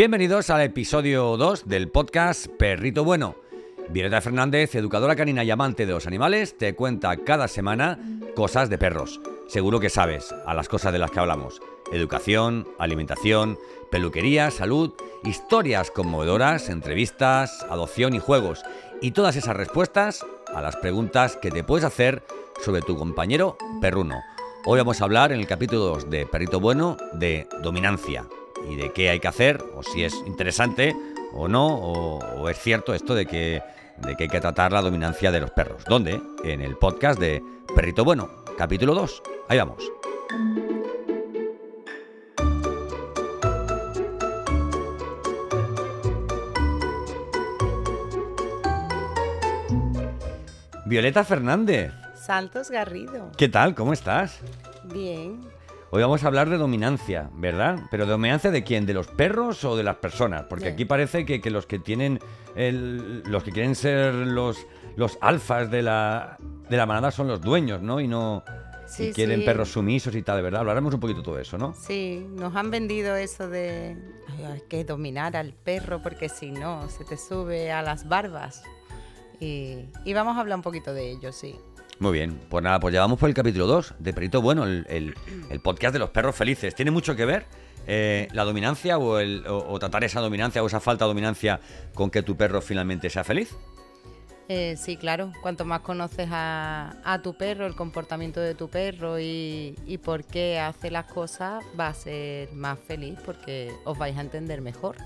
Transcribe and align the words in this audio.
Bienvenidos 0.00 0.48
al 0.48 0.62
episodio 0.62 1.36
2 1.36 1.68
del 1.68 1.90
podcast 1.90 2.46
Perrito 2.46 3.04
Bueno. 3.04 3.36
Violeta 3.90 4.22
Fernández, 4.22 4.74
educadora 4.74 5.14
canina 5.14 5.44
y 5.44 5.50
amante 5.50 5.84
de 5.84 5.92
los 5.92 6.06
animales, 6.06 6.56
te 6.56 6.74
cuenta 6.74 7.14
cada 7.18 7.48
semana 7.48 7.98
cosas 8.34 8.70
de 8.70 8.78
perros. 8.78 9.20
Seguro 9.46 9.78
que 9.78 9.90
sabes 9.90 10.34
a 10.46 10.54
las 10.54 10.70
cosas 10.70 10.94
de 10.94 10.98
las 10.98 11.10
que 11.10 11.20
hablamos. 11.20 11.60
Educación, 11.92 12.66
alimentación, 12.78 13.58
peluquería, 13.90 14.50
salud, 14.50 14.94
historias 15.22 15.90
conmovedoras, 15.90 16.70
entrevistas, 16.70 17.62
adopción 17.68 18.14
y 18.14 18.20
juegos. 18.20 18.62
Y 19.02 19.10
todas 19.10 19.36
esas 19.36 19.54
respuestas 19.54 20.24
a 20.54 20.62
las 20.62 20.76
preguntas 20.76 21.36
que 21.36 21.50
te 21.50 21.62
puedes 21.62 21.84
hacer 21.84 22.22
sobre 22.64 22.80
tu 22.80 22.96
compañero 22.96 23.58
perruno. 23.82 24.22
Hoy 24.64 24.78
vamos 24.78 25.02
a 25.02 25.04
hablar 25.04 25.30
en 25.30 25.40
el 25.40 25.46
capítulo 25.46 25.80
2 25.80 26.08
de 26.08 26.24
Perrito 26.24 26.58
Bueno 26.58 26.96
de 27.12 27.46
dominancia 27.62 28.24
y 28.68 28.76
de 28.76 28.92
qué 28.92 29.10
hay 29.10 29.20
que 29.20 29.28
hacer, 29.28 29.62
o 29.74 29.82
si 29.82 30.04
es 30.04 30.14
interesante 30.26 30.94
o 31.32 31.48
no, 31.48 31.66
o, 31.66 32.48
es 32.48 32.58
cierto 32.58 32.94
esto 32.94 33.14
de 33.14 33.26
que, 33.26 33.62
de 33.98 34.16
que 34.16 34.24
hay 34.24 34.28
que 34.28 34.40
tratar 34.40 34.72
la 34.72 34.82
dominancia 34.82 35.30
de 35.30 35.40
los 35.40 35.50
perros. 35.50 35.84
¿Dónde? 35.84 36.20
En 36.44 36.60
el 36.60 36.76
podcast 36.76 37.20
de 37.20 37.42
Perrito 37.74 38.04
Bueno, 38.04 38.44
capítulo 38.58 38.94
2. 38.94 39.22
Ahí 39.48 39.58
vamos. 39.58 39.90
Violeta 50.90 51.22
Fernández. 51.22 51.92
Santos 52.16 52.68
Garrido. 52.68 53.30
¿Qué 53.36 53.48
tal? 53.48 53.76
¿Cómo 53.76 53.92
estás? 53.92 54.40
Bien. 54.92 55.40
Hoy 55.92 56.02
vamos 56.02 56.22
a 56.22 56.28
hablar 56.28 56.48
de 56.48 56.56
dominancia, 56.56 57.30
¿verdad? 57.34 57.80
Pero 57.90 58.06
dominancia 58.06 58.52
de 58.52 58.62
quién, 58.62 58.86
de 58.86 58.94
los 58.94 59.08
perros 59.08 59.64
o 59.64 59.76
de 59.76 59.82
las 59.82 59.96
personas, 59.96 60.44
porque 60.44 60.68
aquí 60.68 60.84
parece 60.84 61.26
que, 61.26 61.50
los 61.50 61.66
que 61.66 61.80
tienen 61.80 62.20
los 62.54 63.42
que 63.42 63.50
quieren 63.50 63.74
ser 63.74 64.14
los 64.14 64.66
los 64.96 65.18
alfas 65.20 65.70
de 65.70 65.82
la 65.82 66.36
de 66.68 66.76
la 66.76 66.86
manada 66.86 67.10
son 67.10 67.26
los 67.26 67.40
dueños, 67.40 67.82
¿no? 67.82 68.00
Y 68.00 68.06
no 68.06 68.44
y 68.98 69.12
quieren 69.12 69.44
perros 69.44 69.70
sumisos 69.72 70.14
y 70.14 70.22
tal, 70.22 70.36
de 70.36 70.42
verdad. 70.42 70.60
Hablaremos 70.60 70.94
un 70.94 71.00
poquito 71.00 71.20
de 71.20 71.24
todo 71.24 71.38
eso, 71.40 71.58
¿no? 71.58 71.74
Sí, 71.74 72.24
nos 72.30 72.54
han 72.54 72.70
vendido 72.70 73.16
eso 73.16 73.48
de 73.48 73.96
hay 74.46 74.62
que 74.68 74.84
dominar 74.84 75.36
al 75.36 75.54
perro 75.54 76.02
porque 76.02 76.28
si 76.28 76.52
no 76.52 76.88
se 76.88 77.04
te 77.04 77.16
sube 77.16 77.72
a 77.72 77.82
las 77.82 78.08
barbas. 78.08 78.62
Y, 79.40 79.86
y 80.04 80.12
vamos 80.12 80.36
a 80.36 80.40
hablar 80.40 80.58
un 80.58 80.62
poquito 80.62 80.94
de 80.94 81.10
ello, 81.10 81.32
sí. 81.32 81.58
Muy 82.00 82.12
bien, 82.12 82.40
pues 82.48 82.64
nada, 82.64 82.80
pues 82.80 82.94
llevamos 82.94 83.18
por 83.18 83.28
el 83.28 83.34
capítulo 83.34 83.66
2 83.66 83.96
de 83.98 84.14
Perito 84.14 84.40
Bueno, 84.40 84.64
el, 84.64 85.14
podcast 85.62 85.92
de 85.92 85.98
los 85.98 86.08
perros 86.08 86.34
felices. 86.34 86.74
¿Tiene 86.74 86.90
mucho 86.90 87.14
que 87.14 87.26
ver 87.26 87.44
eh, 87.86 88.26
la 88.32 88.44
dominancia 88.44 88.96
o, 88.96 89.18
el, 89.18 89.44
o, 89.46 89.78
tratar 89.78 90.02
esa 90.04 90.20
dominancia 90.20 90.62
o 90.62 90.66
esa 90.66 90.80
falta 90.80 91.04
de 91.04 91.10
dominancia 91.10 91.60
con 91.92 92.10
que 92.10 92.22
tu 92.22 92.38
perro 92.38 92.62
finalmente 92.62 93.10
sea 93.10 93.22
feliz? 93.22 93.54
Eh, 94.48 94.76
sí, 94.78 94.96
claro. 94.96 95.30
Cuanto 95.42 95.66
más 95.66 95.80
conoces 95.80 96.26
a, 96.32 97.20
tu 97.22 97.36
perro, 97.36 97.66
el 97.66 97.76
comportamiento 97.76 98.40
de 98.40 98.54
tu 98.54 98.70
perro 98.70 99.20
y, 99.20 99.78
y 99.84 99.98
por 99.98 100.24
qué 100.24 100.58
hace 100.58 100.90
las 100.90 101.04
cosas, 101.04 101.62
va 101.78 101.88
a 101.88 101.94
ser 101.94 102.50
más 102.54 102.78
feliz 102.78 103.18
porque 103.26 103.74
os 103.84 103.98
vais 103.98 104.16
a 104.16 104.22
entender 104.22 104.62
mejor. 104.62 104.96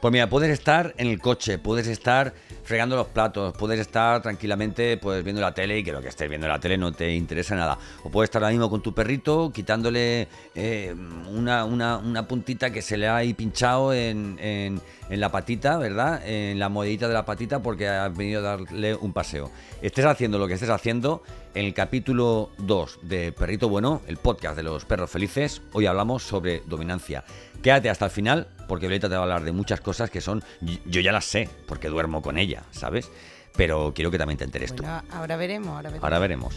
Pues 0.00 0.12
mira, 0.12 0.28
puedes 0.28 0.50
estar 0.50 0.94
en 0.96 1.08
el 1.08 1.18
coche, 1.20 1.58
puedes 1.58 1.88
estar 1.88 2.32
fregando 2.68 2.96
los 2.96 3.06
platos, 3.06 3.54
puedes 3.56 3.80
estar 3.80 4.20
tranquilamente 4.20 4.98
pues 4.98 5.24
viendo 5.24 5.40
la 5.40 5.54
tele 5.54 5.78
y 5.78 5.82
que 5.82 5.90
lo 5.90 6.02
que 6.02 6.08
estés 6.08 6.28
viendo 6.28 6.46
la 6.46 6.60
tele 6.60 6.76
no 6.76 6.92
te 6.92 7.14
interesa 7.14 7.56
nada. 7.56 7.78
O 8.04 8.10
puedes 8.10 8.28
estar 8.28 8.42
ahora 8.42 8.52
mismo 8.52 8.68
con 8.68 8.82
tu 8.82 8.92
perrito 8.92 9.50
quitándole 9.50 10.28
eh, 10.54 10.94
una, 11.30 11.64
una, 11.64 12.28
puntita 12.28 12.70
que 12.70 12.82
se 12.82 12.98
le 12.98 13.08
ha 13.08 13.16
ahí 13.16 13.32
pinchado 13.32 13.94
en, 13.94 14.38
en, 14.38 14.82
la 15.08 15.30
patita, 15.30 15.78
¿verdad? 15.78 16.20
En 16.26 16.58
la 16.58 16.68
modita 16.68 17.08
de 17.08 17.14
la 17.14 17.24
patita 17.24 17.62
porque 17.62 17.88
has 17.88 18.14
venido 18.14 18.40
a 18.40 18.56
darle 18.56 18.94
un 18.96 19.14
paseo. 19.14 19.50
Estés 19.80 20.04
haciendo 20.04 20.38
lo 20.38 20.46
que 20.46 20.52
estés 20.52 20.68
haciendo, 20.68 21.22
en 21.54 21.64
el 21.64 21.74
capítulo 21.74 22.50
2 22.58 23.00
de 23.02 23.32
Perrito 23.32 23.68
Bueno, 23.68 24.02
el 24.06 24.16
podcast 24.16 24.56
de 24.56 24.62
los 24.62 24.84
perros 24.84 25.10
felices, 25.10 25.62
hoy 25.72 25.86
hablamos 25.86 26.22
sobre 26.22 26.62
dominancia. 26.66 27.24
Quédate 27.62 27.90
hasta 27.90 28.06
el 28.06 28.10
final 28.10 28.48
porque 28.68 28.86
Violeta 28.86 29.08
te 29.08 29.14
va 29.14 29.20
a 29.20 29.22
hablar 29.24 29.44
de 29.44 29.52
muchas 29.52 29.80
cosas 29.80 30.10
que 30.10 30.20
son, 30.20 30.42
yo 30.60 31.00
ya 31.00 31.12
las 31.12 31.24
sé, 31.24 31.48
porque 31.66 31.88
duermo 31.88 32.22
con 32.22 32.38
ella, 32.38 32.64
¿sabes? 32.70 33.10
Pero 33.56 33.92
quiero 33.94 34.10
que 34.10 34.18
también 34.18 34.38
te 34.38 34.44
enteres 34.44 34.74
tú. 34.74 34.84
Ahora 35.10 35.36
veremos, 35.36 35.68
ahora 35.68 35.90
veremos. 35.90 36.04
Ahora 36.04 36.18
veremos. 36.18 36.54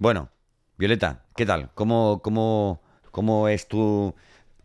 Bueno, 0.00 0.30
Violeta, 0.78 1.24
¿qué 1.34 1.44
tal? 1.44 1.72
¿Cómo, 1.74 2.20
cómo, 2.22 2.80
cómo 3.10 3.48
es 3.48 3.66
tu, 3.66 4.14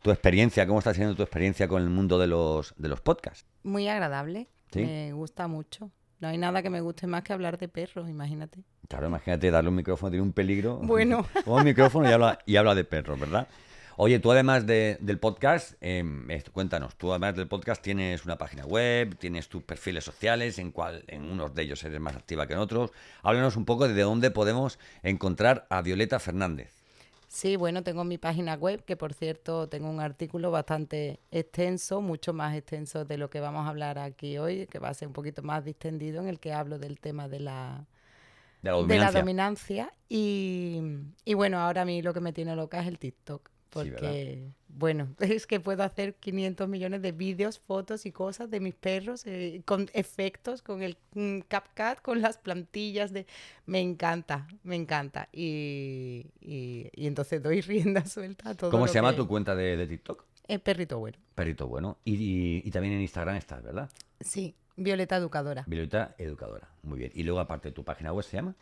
tu 0.03 0.12
experiencia? 0.12 0.68
¿Cómo 0.68 0.78
está 0.78 0.94
siendo 0.94 1.16
tu 1.16 1.24
experiencia 1.24 1.68
con 1.68 1.81
el 1.81 1.90
mundo 1.90 2.19
de 2.19 2.28
los, 2.28 2.75
de 2.78 2.88
los 2.88 3.01
podcasts? 3.01 3.47
Muy 3.63 3.88
agradable. 3.88 4.47
Me 4.75 5.12
gusta 5.12 5.47
mucho. 5.47 5.90
No 6.19 6.28
hay 6.28 6.38
nada 6.38 6.62
que 6.62 6.69
me 6.69 6.81
guste 6.81 7.07
más 7.07 7.23
que 7.23 7.34
hablar 7.34 7.57
de 7.57 7.68
perros, 7.68 8.07
imagínate. 8.07 8.63
Claro, 8.88 9.07
imagínate 9.07 9.50
darle 9.50 9.72
un 9.72 9.75
micrófono, 9.75 10.12
tiene 10.12 10.22
un 10.22 10.34
peligro. 10.34 10.78
Bueno. 10.84 11.25
un 11.47 11.63
micrófono 11.63 12.07
y 12.07 12.13
habla, 12.13 12.38
y 12.46 12.57
habla 12.57 12.75
de 12.75 12.84
perros, 12.84 13.19
¿verdad? 13.19 13.47
Oye, 13.96 14.20
tú 14.20 14.31
además 14.31 14.66
del 14.66 15.20
podcast, 15.20 15.76
em, 15.80 16.28
cuéntanos, 16.52 16.96
tú 16.96 17.12
además 17.12 17.36
del 17.36 17.48
podcast 17.48 17.81
tienes 17.81 18.26
una 18.26 18.38
página 18.38 18.66
web, 18.66 19.16
tienes 19.20 19.50
tus 19.50 19.62
perfiles 19.64 20.04
sociales, 20.04 20.58
en 20.58 20.72
cual 20.72 21.04
en 21.08 21.24
unos 21.24 21.54
de 21.54 21.62
ellos 21.62 21.84
eres 21.84 22.00
más 22.00 22.16
activa 22.16 22.48
que 22.48 22.53
en 22.53 22.59
otros. 22.59 22.92
Háblanos 23.22 23.56
un 23.56 23.66
poco 23.66 23.88
de 23.88 24.02
dónde 24.02 24.32
podemos 24.32 24.80
encontrar 25.03 25.68
a 25.70 25.84
Violeta 25.84 26.20
Fernández. 26.20 26.74
Sí, 27.28 27.56
bueno, 27.56 27.84
tengo 27.84 28.03
mi 28.03 28.18
página 28.18 28.56
web, 28.56 28.84
que 28.84 28.96
por 28.96 29.14
cierto 29.14 29.70
tengo 29.70 29.90
un 29.90 30.00
artículo 30.00 30.50
bastante 30.50 31.20
extenso, 31.32 32.02
mucho 32.02 32.34
más 32.34 32.56
extenso 32.56 33.06
de 33.06 33.18
lo 33.18 33.30
que 33.30 33.40
vamos 33.40 33.66
a 33.66 33.70
hablar 33.70 34.00
aquí 34.00 34.38
hoy, 34.38 34.68
que 34.68 34.80
va 34.80 34.90
a 34.90 34.94
ser 34.94 35.08
un 35.08 35.14
poquito 35.14 35.44
más 35.44 35.66
distendido, 35.66 36.22
en 36.22 36.28
el 36.28 36.40
que 36.40 36.53
hablo 36.53 36.80
del 36.80 37.00
tema 37.00 37.28
de 37.28 37.40
la, 37.40 37.86
de 38.62 38.98
la 38.98 39.12
dominancia. 39.12 39.92
Y, 40.09 40.82
y, 41.26 41.34
bueno, 41.34 41.59
ahora 41.59 41.84
a 41.84 41.86
mí 41.86 42.02
lo 42.02 42.14
que 42.14 42.22
me 42.22 42.34
tiene 42.34 42.56
loca 42.56 42.82
es 42.82 42.88
el 42.88 43.00
TikTok. 43.00 43.53
Porque, 43.73 44.51
bueno, 44.67 45.16
es 45.19 45.47
que 45.47 45.59
puedo 45.59 45.84
hacer 45.84 46.16
500 46.16 46.69
millones 46.69 47.01
de 47.01 47.11
vídeos, 47.11 47.59
fotos 47.59 48.06
y 48.06 48.11
cosas 48.11 48.50
de 48.51 48.59
mis 48.59 48.75
perros, 48.75 49.25
eh, 49.25 49.61
con 49.66 49.89
efectos, 49.94 50.61
con 50.61 50.84
el 50.84 50.97
mm, 51.16 51.39
CapCut, 51.47 52.01
con 52.01 52.22
las 52.22 52.38
plantillas 52.38 53.11
de... 53.11 53.25
Me 53.66 53.79
encanta, 53.79 54.47
me 54.63 54.75
encanta. 54.75 55.28
Y, 55.31 56.28
y, 56.39 56.91
entonces 56.95 57.41
doy 57.41 57.61
rienda 57.61 58.06
suelta 58.06 58.50
a 58.50 58.56
todo. 58.56 58.69
¿Cómo 58.69 58.88
se 58.88 58.95
llama 58.95 59.16
tu 59.16 59.28
cuenta 59.28 59.56
de, 59.56 59.88
TikTok? 59.88 60.23
Eh, 60.47 60.59
Perrito 60.59 61.00
Bueno. 61.00 61.17
Perrito 61.34 61.67
Bueno. 61.67 61.97
Y, 62.05 62.61
y, 62.63 62.72
también 62.72 62.94
en 62.94 63.01
Instagram 63.01 63.35
estás, 63.38 63.63
¿verdad? 63.63 63.90
Sí, 64.19 64.55
Violeta 64.75 65.17
Educadora. 65.17 65.63
Violeta 65.67 66.16
Educadora, 66.17 66.69
muy 66.84 67.00
bien. 67.00 67.11
Y 67.16 67.23
luego 67.23 67.40
aparte 67.40 67.72
tu 67.72 67.84
página 67.84 68.13
web 68.13 68.23
se 68.23 68.38
llama 68.38 68.55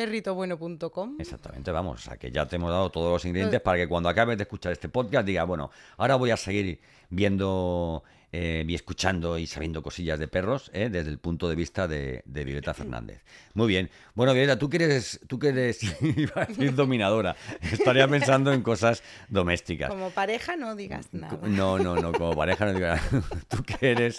perritobueno.com. 0.00 1.16
Exactamente, 1.18 1.70
vamos, 1.70 2.00
o 2.00 2.02
sea 2.02 2.16
que 2.16 2.30
ya 2.30 2.46
te 2.46 2.56
hemos 2.56 2.70
dado 2.70 2.88
todos 2.90 3.12
los 3.12 3.24
ingredientes 3.26 3.60
para 3.60 3.76
que 3.76 3.86
cuando 3.86 4.08
acabes 4.08 4.38
de 4.38 4.44
escuchar 4.44 4.72
este 4.72 4.88
podcast 4.88 5.26
diga, 5.26 5.44
bueno, 5.44 5.70
ahora 5.98 6.16
voy 6.16 6.30
a 6.30 6.38
seguir 6.38 6.80
viendo 7.10 8.02
eh, 8.32 8.64
y 8.66 8.74
escuchando 8.74 9.36
y 9.36 9.46
sabiendo 9.46 9.82
cosillas 9.82 10.18
de 10.18 10.26
perros 10.26 10.70
eh, 10.72 10.88
desde 10.90 11.10
el 11.10 11.18
punto 11.18 11.50
de 11.50 11.54
vista 11.54 11.86
de, 11.86 12.22
Violeta 12.24 12.72
Fernández. 12.72 13.22
Muy 13.52 13.68
bien. 13.68 13.90
Bueno, 14.14 14.32
Violeta, 14.32 14.58
tú 14.58 14.70
que 14.70 14.82
eres, 14.82 15.20
tú 15.26 15.38
que 15.38 15.48
eres 15.48 15.82
iba 16.02 16.32
a 16.42 16.46
decir 16.46 16.74
dominadora, 16.74 17.36
estaría 17.60 18.08
pensando 18.08 18.54
en 18.54 18.62
cosas 18.62 19.02
domésticas. 19.28 19.90
Como 19.90 20.08
pareja 20.08 20.56
no 20.56 20.76
digas 20.76 21.08
nada. 21.12 21.38
No, 21.42 21.78
no, 21.78 21.96
no, 21.96 22.12
como 22.12 22.34
pareja 22.34 22.64
no 22.64 22.72
digas 22.72 23.12
nada. 23.12 23.24
Tú 23.48 23.62
que 23.64 23.90
eres 23.90 24.18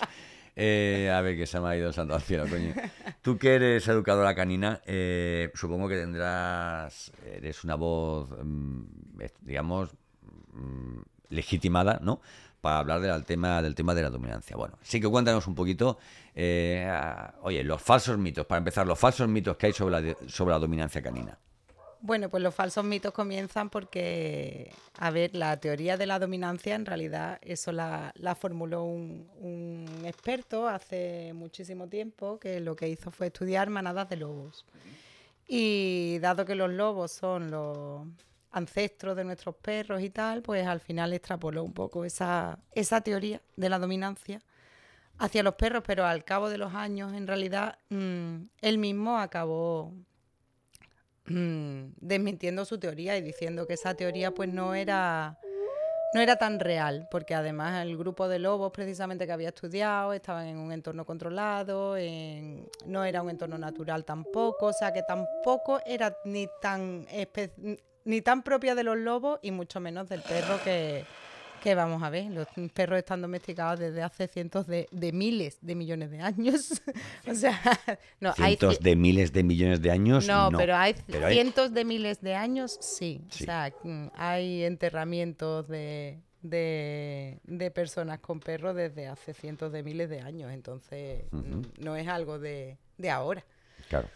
eh, 0.56 1.10
a 1.14 1.22
ver, 1.22 1.38
que 1.38 1.48
se 1.48 1.60
me 1.60 1.70
ha 1.70 1.78
ido 1.78 1.88
el 1.88 1.94
santo 1.94 2.14
al 2.14 2.22
cielo, 2.22 2.46
coño. 2.48 2.74
Tú 3.22 3.38
que 3.38 3.54
eres 3.54 3.88
educadora 3.88 4.34
canina, 4.34 4.82
eh, 4.86 5.52
supongo 5.54 5.88
que 5.88 5.96
tendrás, 5.96 7.12
eres 7.24 7.64
una 7.64 7.76
voz, 7.76 8.30
mm, 8.32 8.82
digamos, 9.42 9.92
mm, 10.54 11.02
legitimada, 11.30 12.00
¿no? 12.02 12.20
Para 12.62 12.80
hablar 12.80 13.00
del 13.00 13.24
tema, 13.24 13.62
del 13.62 13.76
tema 13.76 13.94
de 13.94 14.02
la 14.02 14.10
dominancia. 14.10 14.58
Bueno, 14.58 14.78
sí 14.82 15.00
que 15.00 15.08
cuéntanos 15.08 15.46
un 15.46 15.54
poquito, 15.54 16.00
eh, 16.34 16.92
oye, 17.44 17.64
los 17.64 17.80
falsos 17.82 18.18
mitos, 18.18 18.48
para 18.48 18.58
empezar, 18.58 18.88
los 18.88 18.98
falsos 18.98 19.28
mitos 19.28 19.56
que 19.56 19.68
hay 19.68 19.74
sobre 19.74 20.02
la, 20.02 20.16
sobre 20.28 20.54
la 20.54 20.60
dominancia 20.60 21.02
canina. 21.02 21.38
Bueno, 22.04 22.30
pues 22.30 22.42
los 22.42 22.56
falsos 22.56 22.84
mitos 22.84 23.14
comienzan 23.14 23.70
porque, 23.70 24.74
a 24.98 25.12
ver, 25.12 25.36
la 25.36 25.60
teoría 25.60 25.98
de 25.98 26.08
la 26.08 26.18
dominancia 26.18 26.74
en 26.74 26.88
realidad 26.88 27.38
eso 27.44 27.72
la, 27.72 28.12
formuló 28.40 28.84
un, 28.84 30.04
experto 30.04 30.68
hace 30.68 31.32
muchísimo 31.34 31.88
tiempo 31.88 32.40
que 32.40 32.60
lo 32.60 32.76
que 32.76 32.90
hizo 32.90 33.12
fue 33.12 33.28
estudiar 33.28 33.70
manadas 33.70 34.10
de 34.10 34.16
lobos. 34.18 34.66
Y 35.48 36.18
dado 36.22 36.44
que 36.44 36.56
los 36.56 36.72
lobos 36.72 37.12
son 37.12 37.52
los 37.52 38.08
ancestros 38.52 39.16
de 39.16 39.24
nuestros 39.24 39.56
perros 39.56 40.02
y 40.02 40.10
tal, 40.10 40.42
pues 40.42 40.66
al 40.66 40.80
final 40.80 41.14
extrapoló 41.14 41.64
un 41.64 41.74
poco 41.74 42.04
esa, 42.04 42.58
esa 42.74 43.02
teoría 43.02 43.42
de 43.56 43.70
la 43.70 43.78
dominancia 43.78 44.42
hacia 45.20 45.44
los 45.44 45.54
perros, 45.54 45.84
pero 45.86 46.08
al 46.08 46.24
cabo 46.26 46.50
de 46.50 46.58
los 46.58 46.74
años, 46.74 47.14
en 47.14 47.28
realidad, 47.28 47.78
mm, 47.90 48.38
él 48.62 48.78
mismo 48.80 49.20
acabó 49.20 49.94
desmintiendo 51.26 52.66
su 52.66 52.80
teoría 52.80 53.18
y 53.18 53.22
diciendo 53.22 53.68
que 53.68 53.74
esa 53.74 53.94
teoría 53.94 54.32
pues 54.32 54.52
no 54.52 54.74
era 54.76 55.38
no 56.14 56.20
era 56.20 56.36
tan 56.36 56.60
real, 56.60 57.08
porque 57.10 57.34
además 57.34 57.82
el 57.84 57.98
grupo 57.98 58.28
de 58.28 58.38
lobos 58.38 58.72
precisamente 58.74 59.26
que 59.26 59.32
había 59.32 59.48
estudiado 59.50 60.12
estaban 60.12 60.46
en 60.46 60.58
un 60.58 60.74
entorno 60.74 61.06
controlado, 61.06 61.96
no 62.86 63.06
era 63.06 63.22
un 63.22 63.30
entorno 63.30 63.58
natural 63.58 64.04
tampoco, 64.04 64.66
o 64.68 64.74
sea 64.74 64.92
que 64.92 65.04
tampoco 65.04 65.80
era 65.86 66.18
ni 66.26 66.50
tan 66.62 67.08
ni 68.04 68.22
tan 68.22 68.44
propia 68.44 68.76
de 68.76 68.84
los 68.84 68.98
lobos 68.98 69.40
y 69.42 69.52
mucho 69.52 69.80
menos 69.80 70.10
del 70.10 70.22
perro 70.22 70.60
que, 70.64 71.06
que 71.62 71.76
vamos 71.76 72.04
a 72.04 72.10
ver, 72.10 72.32
los 72.32 72.48
perros 72.74 73.00
están 73.00 73.22
domesticados 73.22 73.80
desde 73.80 74.02
hace 74.02 74.28
cientos 74.28 74.68
de, 74.68 74.88
miles 75.14 75.60
de 75.62 75.76
millones 75.76 76.12
de 76.12 76.20
años. 76.20 76.82
o 77.28 77.36
sea, 77.36 77.62
no, 78.20 78.34
cientos 78.34 78.80
de 78.80 78.96
miles 78.96 79.32
de 79.32 79.44
millones 79.44 79.82
de 79.82 79.92
años. 79.92 80.28
No, 80.28 80.50
Pero, 80.58 80.76
hay 80.76 80.96
cientos 81.30 81.74
de 81.74 81.86
miles 81.86 82.22
de 82.22 82.36
años, 82.36 82.78
sí. 82.82 83.22
O 83.30 83.34
sea, 83.34 83.72
mm, 83.84 84.08
hay 84.16 84.64
enterramientos 84.64 85.68
de, 85.68 86.20
de, 86.42 87.72
personas 87.74 88.20
con 88.20 88.40
perros 88.40 88.76
desde 88.76 89.08
hace 89.08 89.34
cientos 89.34 89.72
de 89.72 89.84
miles 89.84 90.10
de 90.10 90.20
años. 90.20 90.52
Entonces, 90.52 91.26
mm, 91.32 91.62
no 91.78 91.96
es 91.96 92.08
algo 92.08 92.40
de, 92.40 92.78
de 92.98 93.10
ahora. 93.10 93.46
Claro. 93.88 94.10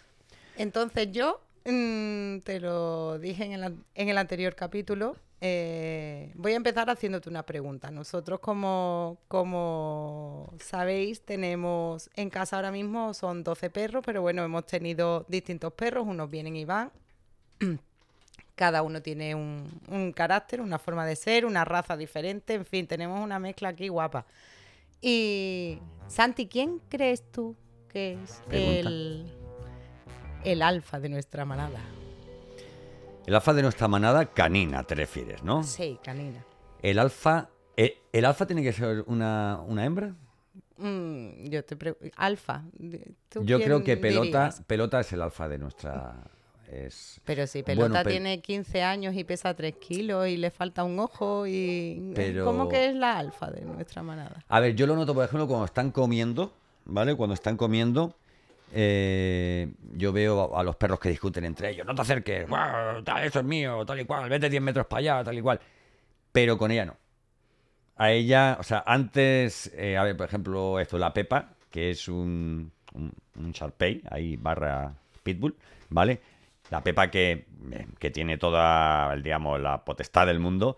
Entonces, 0.57 1.11
yo 1.11 1.39
mm, 1.63 2.39
te 2.39 2.59
lo 2.59 3.19
dije 3.19 3.45
en 3.45 3.53
el, 3.53 3.77
en 3.93 4.09
el 4.09 4.17
anterior 4.17 4.55
capítulo 4.55 5.15
eh, 5.47 6.31
voy 6.33 6.53
a 6.53 6.55
empezar 6.55 6.89
haciéndote 6.89 7.29
una 7.29 7.43
pregunta. 7.43 7.91
Nosotros, 7.91 8.39
como, 8.39 9.19
como 9.27 10.51
sabéis, 10.59 11.21
tenemos 11.21 12.09
en 12.15 12.31
casa 12.31 12.55
ahora 12.55 12.71
mismo 12.71 13.13
son 13.13 13.43
12 13.43 13.69
perros, 13.69 14.03
pero 14.03 14.23
bueno, 14.23 14.43
hemos 14.43 14.65
tenido 14.65 15.23
distintos 15.27 15.71
perros, 15.73 16.07
unos 16.07 16.31
vienen 16.31 16.55
y 16.55 16.65
van. 16.65 16.91
Cada 18.55 18.81
uno 18.81 19.03
tiene 19.03 19.35
un, 19.35 20.13
carácter, 20.15 20.61
una 20.61 20.79
forma 20.79 21.05
de 21.05 21.15
ser, 21.15 21.45
una 21.45 21.63
raza 21.63 21.95
diferente, 21.95 22.55
en 22.55 22.65
fin, 22.65 22.87
tenemos 22.87 23.19
una 23.21 23.37
mezcla 23.37 23.69
aquí 23.69 23.87
guapa. 23.87 24.25
Y 24.99 25.77
Santi, 26.07 26.47
¿quién 26.47 26.79
crees 26.89 27.31
tú 27.31 27.55
que 27.89 28.13
es 28.13 28.41
el, 28.49 29.31
el 30.43 30.61
alfa 30.63 30.99
de 30.99 31.09
nuestra 31.09 31.45
manada? 31.45 31.81
El 33.25 33.33
alfa 33.33 33.53
de 33.53 33.63
nuestra 33.63 33.87
manada 33.87 34.27
canina, 34.27 34.83
te 34.83 34.93
refieres, 34.93 35.43
¿no? 35.43 35.63
Sí, 35.63 35.97
canina. 36.03 36.45
El 36.81 36.99
alfa. 36.99 37.49
Eh, 37.75 37.97
¿El, 38.13 38.25
alfa 38.25 38.45
tiene 38.45 38.61
que 38.61 38.71
ser 38.71 39.03
una, 39.07 39.59
hembra? 39.79 40.13
Mm, 40.77 41.45
yo 41.45 41.65
te 41.65 41.75
pregunto. 41.75 42.15
Alfa. 42.17 42.63
Yo 43.41 43.59
creo 43.59 43.83
que 43.83 43.97
pelota, 43.97 44.53
pelota 44.67 44.99
es 44.99 45.11
el 45.13 45.23
alfa 45.23 45.47
de 45.47 45.57
nuestra. 45.57 46.23
Es... 46.71 47.21
Pero 47.25 47.47
si 47.47 47.63
Pelota 47.63 48.03
tiene 48.03 48.41
15 48.41 48.81
años 48.81 49.15
y 49.15 49.23
pesa 49.23 49.53
3 49.53 49.75
kilos 49.75 50.27
y 50.27 50.35
le 50.35 50.49
falta 50.49 50.83
un 50.83 50.99
ojo 50.99 51.45
y... 51.45 52.13
¿Cómo 52.43 52.67
que 52.69 52.87
es 52.87 52.95
la 52.95 53.19
alfa 53.19 53.51
de 53.51 53.61
nuestra 53.61 54.01
manada? 54.01 54.43
A 54.47 54.59
ver, 54.59 54.75
yo 54.75 54.87
lo 54.87 54.95
noto, 54.95 55.13
por 55.13 55.25
ejemplo, 55.25 55.47
cuando 55.47 55.65
están 55.65 55.91
comiendo, 55.91 56.53
¿vale? 56.85 57.15
Cuando 57.15 57.35
están 57.35 57.55
comiendo, 57.55 58.15
eh, 58.73 59.71
yo 59.93 60.11
veo 60.11 60.57
a, 60.57 60.63
los 60.63 60.75
perros 60.75 60.99
que 60.99 61.09
discuten 61.09 61.45
entre 61.45 61.71
ellos. 61.71 61.85
No 61.85 61.95
te 61.95 62.01
acerques, 62.01 62.47
eso 63.23 63.39
es 63.39 63.45
mío, 63.45 63.85
tal 63.85 63.99
y 63.99 64.05
cual, 64.05 64.29
vete 64.29 64.49
10 64.49 64.61
metros 64.61 64.87
para 64.87 64.99
allá, 64.99 65.23
tal 65.23 65.37
y 65.37 65.41
cual. 65.41 65.59
Pero 66.31 66.57
con 66.57 66.71
ella 66.71 66.85
no. 66.85 66.97
A 67.97 68.11
ella, 68.11 68.57
o 68.59 68.63
sea, 68.63 68.83
antes, 68.85 69.71
eh, 69.75 69.97
a 69.97 70.03
ver, 70.03 70.17
por 70.17 70.27
ejemplo, 70.27 70.79
esto, 70.79 70.97
la 70.97 71.13
Pepa, 71.13 71.53
que 71.71 71.91
es 71.91 72.07
un, 72.09 72.71
un, 72.93 73.13
un 73.37 73.53
ahí 74.09 74.35
barra 74.35 74.93
Pitbull, 75.23 75.55
¿vale? 75.89 76.21
La 76.71 76.81
Pepa 76.81 77.09
que, 77.09 77.45
eh, 77.71 77.87
que 77.99 78.11
tiene 78.11 78.37
toda, 78.37 79.15
digamos, 79.15 79.61
la 79.61 79.85
potestad 79.85 80.27
del 80.27 80.39
mundo, 80.39 80.75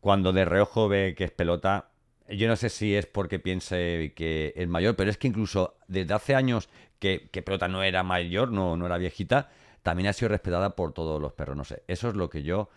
cuando 0.00 0.32
de 0.32 0.44
reojo 0.44 0.88
ve 0.88 1.14
que 1.16 1.24
es 1.24 1.30
pelota, 1.30 1.89
yo 2.30 2.48
no 2.48 2.56
sé 2.56 2.68
si 2.68 2.94
es 2.94 3.06
porque 3.06 3.38
piense 3.38 4.12
que 4.14 4.52
es 4.56 4.68
mayor, 4.68 4.96
pero 4.96 5.10
es 5.10 5.18
que 5.18 5.28
incluso 5.28 5.76
desde 5.88 6.14
hace 6.14 6.34
años 6.34 6.68
que, 6.98 7.28
Pelota 7.44 7.68
no 7.68 7.82
era 7.82 8.02
mayor, 8.02 8.52
no, 8.52 8.76
no 8.76 8.86
era 8.86 8.98
viejita, 8.98 9.50
también 9.82 10.08
ha 10.08 10.12
sido 10.12 10.28
respetada 10.28 10.76
por 10.76 10.92
todos 10.92 11.20
los 11.20 11.32
perros. 11.32 11.56
No 11.56 11.64
sé, 11.64 11.82
eso 11.88 12.08
es 12.08 12.14
lo 12.14 12.28
que 12.30 12.42
yo 12.42 12.68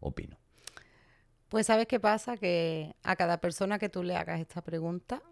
opino. 0.00 0.36
Pues 1.48 1.66
sabes 1.66 1.86
qué 1.86 2.00
pasa, 2.00 2.36
que 2.36 2.94
a 3.02 3.16
cada 3.16 3.38
persona 3.38 3.78
que 3.78 3.88
tú 3.88 4.02
le 4.02 4.16
hagas 4.16 4.40
esta 4.40 4.62
pregunta, 4.62 5.22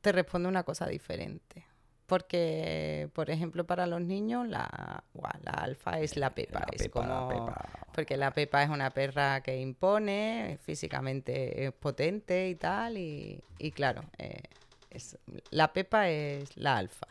te 0.00 0.10
responde 0.12 0.48
una 0.48 0.64
cosa 0.64 0.86
diferente. 0.86 1.66
Porque, 2.06 3.10
por 3.12 3.30
ejemplo, 3.30 3.66
para 3.66 3.86
los 3.86 4.00
niños, 4.00 4.46
la, 4.46 5.02
la 5.42 5.50
alfa 5.50 5.98
es 5.98 6.16
la 6.16 6.34
pepa. 6.34 6.64
es 6.72 6.88
como, 6.88 7.52
Porque 7.92 8.16
la 8.16 8.30
pepa 8.30 8.62
es 8.62 8.70
una 8.70 8.90
perra 8.90 9.40
que 9.40 9.60
impone, 9.60 10.58
físicamente 10.62 11.64
es 11.66 11.72
potente 11.72 12.48
y 12.48 12.54
tal. 12.54 12.96
Y, 12.96 13.42
claro, 13.74 14.04
eh, 14.18 14.40
es, 14.88 15.18
la 15.50 15.72
pepa 15.72 16.08
es 16.08 16.56
la 16.56 16.76
alfa. 16.76 17.08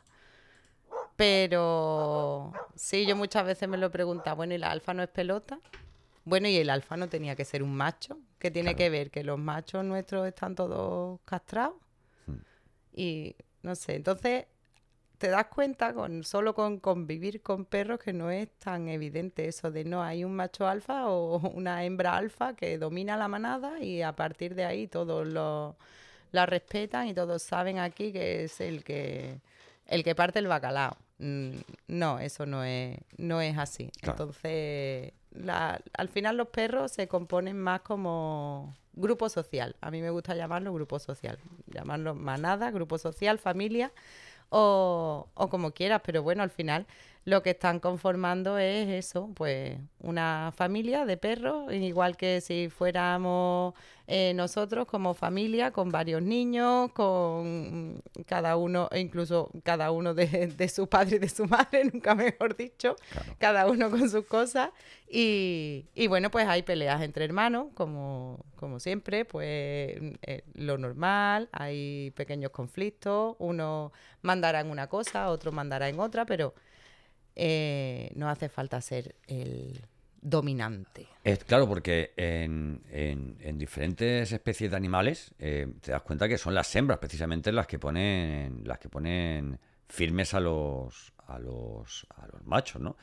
Pero 1.18 2.53
sí, 2.75 3.06
yo 3.06 3.18
muchas 3.18 3.45
veces 3.45 3.68
me 3.68 3.77
lo 3.77 3.91
preguntado, 3.91 4.38
bueno, 4.38 4.53
¿y 4.53 4.57
la 4.57 4.71
alfa 4.71 4.94
no 4.94 5.03
es 5.03 5.09
pelota? 5.09 5.59
Bueno, 6.24 6.48
y 6.48 6.56
el 6.56 6.69
alfa 6.69 6.95
no 6.95 7.09
tenía 7.09 7.36
que 7.36 7.44
ser 7.44 7.63
un 7.63 7.75
macho. 7.75 8.18
¿Qué 8.39 8.50
tiene 8.50 8.75
que 8.75 8.89
ver? 8.89 9.12
Que 9.12 9.24
los 9.24 9.38
machos 9.38 9.83
nuestros 9.83 10.25
están 10.25 10.56
todos 10.56 11.19
castrados. 11.25 11.75
Hmm. 12.27 12.38
Y 12.94 13.36
no 13.62 13.75
sé, 13.75 13.95
entonces 13.95 14.45
te 15.17 15.29
das 15.29 15.47
cuenta 15.47 15.94
con 15.94 16.23
solo 16.23 16.53
con 16.53 16.79
convivir 16.79 17.41
con 17.41 17.65
perros 17.65 18.00
que 18.00 18.13
no 18.13 18.31
es 18.31 18.50
tan 18.59 18.89
evidente 18.89 19.47
eso 19.47 19.71
de 19.71 19.85
no 19.85 20.03
hay 20.03 20.23
un 20.23 20.35
macho 20.35 20.67
alfa 20.67 21.07
o 21.07 21.39
una 21.56 21.83
hembra 21.83 22.17
alfa 22.17 22.56
que 22.56 22.77
domina 22.77 23.17
la 23.17 23.27
manada 23.27 23.79
y 23.79 24.01
a 24.01 24.15
partir 24.15 24.56
de 24.56 24.65
ahí 24.65 24.88
todos 24.88 25.27
lo, 25.27 25.75
la 26.31 26.45
respetan 26.45 27.07
y 27.07 27.13
todos 27.13 27.41
saben 27.41 27.79
aquí 27.79 28.12
que 28.12 28.44
es 28.44 28.62
el 28.62 28.83
que 28.83 29.39
el 29.88 30.03
que 30.03 30.15
parte 30.15 30.39
el 30.39 30.47
bacalao. 30.47 30.97
Mm, 31.19 31.57
no, 31.88 32.19
eso 32.19 32.45
no 32.45 32.63
es, 32.63 32.97
no 33.17 33.39
es 33.39 33.57
así. 33.57 33.91
Entonces, 34.01 35.13
al 35.94 36.09
final 36.09 36.38
los 36.38 36.47
perros 36.47 36.91
se 36.91 37.07
componen 37.07 37.57
más 37.57 37.81
como 37.81 38.75
grupo 38.93 39.29
social. 39.29 39.75
A 39.81 39.91
mí 39.91 40.01
me 40.01 40.10
gusta 40.10 40.36
llamarlo 40.36 40.74
grupo 40.74 41.00
social. 41.00 41.38
Llamarlo 41.67 42.15
manada, 42.15 42.72
grupo 42.72 42.98
social, 42.98 43.38
familia 43.38 43.91
o, 44.50 45.30
o 45.34 45.50
como 45.50 45.72
quieras. 45.74 46.02
Pero 46.06 46.24
bueno, 46.24 46.44
al 46.44 46.50
final 46.52 46.88
lo 47.25 47.41
que 47.41 47.50
están 47.50 47.79
conformando 47.79 48.60
es 48.60 48.88
eso, 48.88 49.32
pues 49.34 49.79
una 50.00 50.53
familia 50.55 51.05
de 51.05 51.17
perros, 51.17 51.74
igual 51.74 52.17
que 52.17 52.39
si 52.39 52.70
fuéramos 52.70 53.74
eh, 54.05 54.34
nosotros 54.36 54.86
como 54.86 55.15
familia, 55.15 55.72
con 55.72 55.91
varios 55.91 56.22
niños, 56.22 56.91
con 56.94 58.00
cada 58.27 58.58
uno, 58.58 58.89
e 58.91 59.00
incluso 59.00 59.50
cada 59.63 59.89
uno 59.89 60.13
de, 60.13 60.70
su 60.70 60.88
padre 60.88 61.15
y 61.15 61.20
de 61.20 61.29
su 61.29 61.46
madre, 61.48 61.86
nunca 61.91 62.13
mejor 62.13 62.55
dicho, 62.55 62.96
cada 63.39 63.65
uno 63.65 63.89
con 63.89 64.08
sus 64.08 64.25
cosas. 64.25 64.70
Y, 65.10 65.86
y, 65.96 66.05
bueno, 66.05 66.29
pues 66.29 66.48
hay 66.48 66.62
peleas 66.62 67.01
entre 67.01 67.25
hermanos, 67.25 67.70
como, 67.74 68.46
como 68.55 68.79
siempre, 68.79 69.25
pues 69.25 69.48
eh, 70.22 70.44
lo 70.53 70.77
normal, 70.77 71.50
hay 71.51 72.12
pequeños 72.12 72.51
conflictos, 72.51 73.36
uno 73.39 73.91
mandará 74.22 74.60
en 74.60 74.70
una 74.70 74.88
cosa, 74.88 75.29
otro 75.29 75.51
mandará 75.51 75.89
en 75.89 76.00
otra, 76.00 76.25
pero 76.27 76.53
eh, 77.36 78.12
no 78.15 78.30
hace 78.30 78.50
falta 78.50 78.80
ser 78.82 79.15
el 79.27 79.86
dominante. 80.22 81.08
Es 81.24 81.44
claro, 81.44 81.68
porque 81.68 82.13
en, 82.18 83.58
diferentes 83.58 84.32
especies 84.32 84.72
de 84.72 84.77
animales 84.77 85.34
eh, 85.38 85.68
te 85.82 85.92
das 85.92 86.01
cuenta 86.01 86.27
que 86.27 86.38
son 86.38 86.56
las 86.56 86.75
hembras 86.75 87.00
precisamente 87.00 87.51
las 87.51 87.68
que 87.68 87.77
ponen 87.77 88.62
las 88.63 88.80
que 88.80 88.89
ponen 88.89 89.60
firmes 89.88 90.34
a 90.34 90.39
los 90.39 91.13
a 91.27 91.38
los 91.38 92.08
a 92.15 92.27
los 92.27 92.44
machos, 92.46 92.82
¿no? 92.82 92.98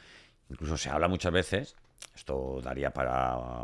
Incluso 0.51 0.77
se 0.77 0.91
habla 0.91 1.09
muchas 1.09 1.33
veces, 1.33 1.77
esto 2.15 2.61
daría 2.62 2.93
para 2.93 3.62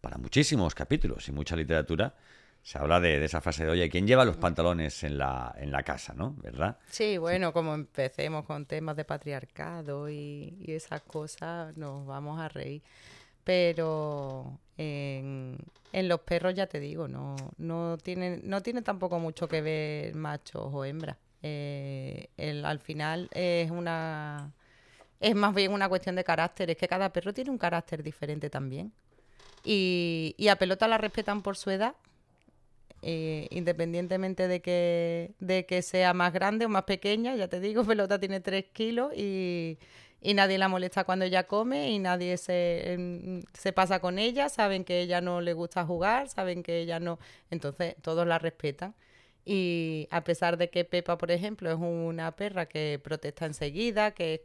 para 0.00 0.18
muchísimos 0.18 0.74
capítulos 0.74 1.28
y 1.28 1.32
mucha 1.32 1.56
literatura 1.56 2.14
se 2.62 2.78
habla 2.78 3.00
de, 3.00 3.24
esa 3.24 3.40
fase 3.40 3.64
de, 3.64 3.70
oye, 3.70 3.88
¿quién 3.90 4.06
lleva 4.06 4.24
los 4.24 4.36
pantalones 4.36 5.02
en 5.02 5.18
la, 5.18 5.52
en 5.58 5.72
la 5.72 5.82
casa, 5.82 6.14
no? 6.14 6.36
¿Verdad? 6.38 6.78
Sí, 6.88 7.18
bueno, 7.18 7.52
como 7.52 7.74
empecemos 7.74 8.46
con 8.46 8.66
temas 8.66 8.96
de 8.96 9.04
patriarcado 9.04 10.08
y, 10.08 10.56
esas 10.68 11.02
cosas, 11.02 11.76
nos 11.76 12.06
vamos 12.06 12.40
a 12.40 12.48
reír. 12.48 12.82
Pero 13.42 14.60
en, 14.78 15.58
los 15.92 16.20
perros, 16.20 16.54
ya 16.54 16.68
te 16.68 16.78
digo, 16.78 17.08
no, 17.08 17.34
no, 17.58 17.98
tiene, 17.98 18.40
no 18.44 18.60
tiene 18.62 18.82
tampoco 18.82 19.18
mucho 19.18 19.48
que 19.48 19.60
ver 19.60 20.14
machos 20.14 20.68
o 20.72 20.84
hembras. 20.84 21.16
Eh, 21.42 22.28
al 22.64 22.78
final 22.78 23.28
es 23.32 23.70
una... 23.72 24.52
Es 25.18 25.34
más 25.36 25.54
bien 25.54 25.72
una 25.72 25.88
cuestión 25.88 26.16
de 26.16 26.24
carácter, 26.24 26.70
es 26.70 26.76
que 26.76 26.88
cada 26.88 27.12
perro 27.12 27.32
tiene 27.32 27.50
un 27.50 27.58
carácter 27.58 28.02
diferente 28.02 28.50
también. 28.50 28.92
Y, 29.64 30.34
y 30.36 30.48
a 30.48 30.56
pelota 30.56 30.88
la 30.88 30.98
respetan 30.98 31.42
por 31.42 31.56
su 31.56 31.70
edad, 31.70 31.94
eh, 33.02 33.48
independientemente 33.50 34.48
de 34.48 34.62
que, 34.62 35.34
de 35.40 35.66
que 35.66 35.82
sea 35.82 36.14
más 36.14 36.32
grande 36.32 36.66
o 36.66 36.68
más 36.68 36.84
pequeña, 36.84 37.34
ya 37.36 37.48
te 37.48 37.60
digo, 37.60 37.84
Pelota 37.86 38.18
tiene 38.20 38.40
3 38.40 38.66
kilos 38.72 39.12
y, 39.16 39.78
y 40.20 40.34
nadie 40.34 40.56
la 40.58 40.68
molesta 40.68 41.04
cuando 41.04 41.24
ella 41.24 41.46
come 41.48 41.90
y 41.90 41.98
nadie 41.98 42.36
se, 42.36 43.42
se, 43.54 43.72
pasa 43.72 44.00
con 44.00 44.18
ella, 44.18 44.48
saben 44.48 44.84
que 44.84 45.00
ella 45.00 45.20
no 45.20 45.40
le 45.40 45.52
gusta 45.52 45.84
jugar, 45.84 46.28
saben 46.28 46.62
que 46.62 46.78
ella 46.80 47.00
no, 47.00 47.18
entonces 47.50 47.96
todos 48.02 48.26
la 48.26 48.38
respetan. 48.38 48.94
Y 49.44 50.06
a 50.12 50.22
pesar 50.22 50.56
de 50.56 50.70
que 50.70 50.84
Pepa, 50.84 51.18
por 51.18 51.32
ejemplo, 51.32 51.70
es 51.70 51.76
una 51.76 52.36
perra 52.36 52.66
que 52.66 53.00
protesta 53.02 53.46
enseguida, 53.46 54.12
que 54.12 54.34
es 54.34 54.40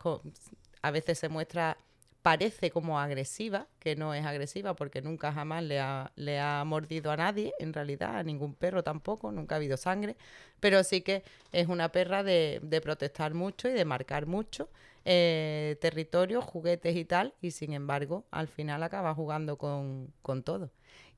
a 0.82 0.92
veces 0.92 1.20
se 1.20 1.30
muestra, 1.30 1.78
parece 2.28 2.72
como 2.72 3.00
agresiva, 3.00 3.68
que 3.80 3.96
no 3.96 4.14
es 4.14 4.26
agresiva 4.26 4.76
porque 4.76 5.02
nunca 5.02 5.32
jamás 5.32 5.64
le 5.64 5.80
ha, 5.80 6.64
mordido 6.66 7.10
a 7.10 7.16
nadie, 7.16 7.54
en 7.58 7.72
realidad, 7.72 8.18
a 8.18 8.24
ningún 8.24 8.54
perro 8.54 8.84
tampoco, 8.84 9.32
nunca 9.32 9.56
ha 9.56 9.60
habido 9.60 9.78
sangre, 9.78 10.18
pero 10.60 10.84
sí 10.84 11.00
que 11.00 11.24
es 11.54 11.70
una 11.70 11.90
perra 11.94 12.24
de, 12.24 12.82
protestar 12.84 13.34
mucho 13.34 13.70
y 13.70 13.72
de 13.72 13.86
marcar 13.86 14.26
mucho 14.26 14.68
eh, 15.06 15.78
territorios, 15.80 16.44
juguetes 16.44 16.98
y 16.98 17.06
tal, 17.06 17.34
y 17.42 17.52
sin 17.52 17.72
embargo, 17.72 18.26
al 18.30 18.50
final 18.50 18.84
acaba 18.84 19.16
jugando 19.16 19.58
con, 19.58 20.14
con 20.22 20.44
todo. 20.44 20.70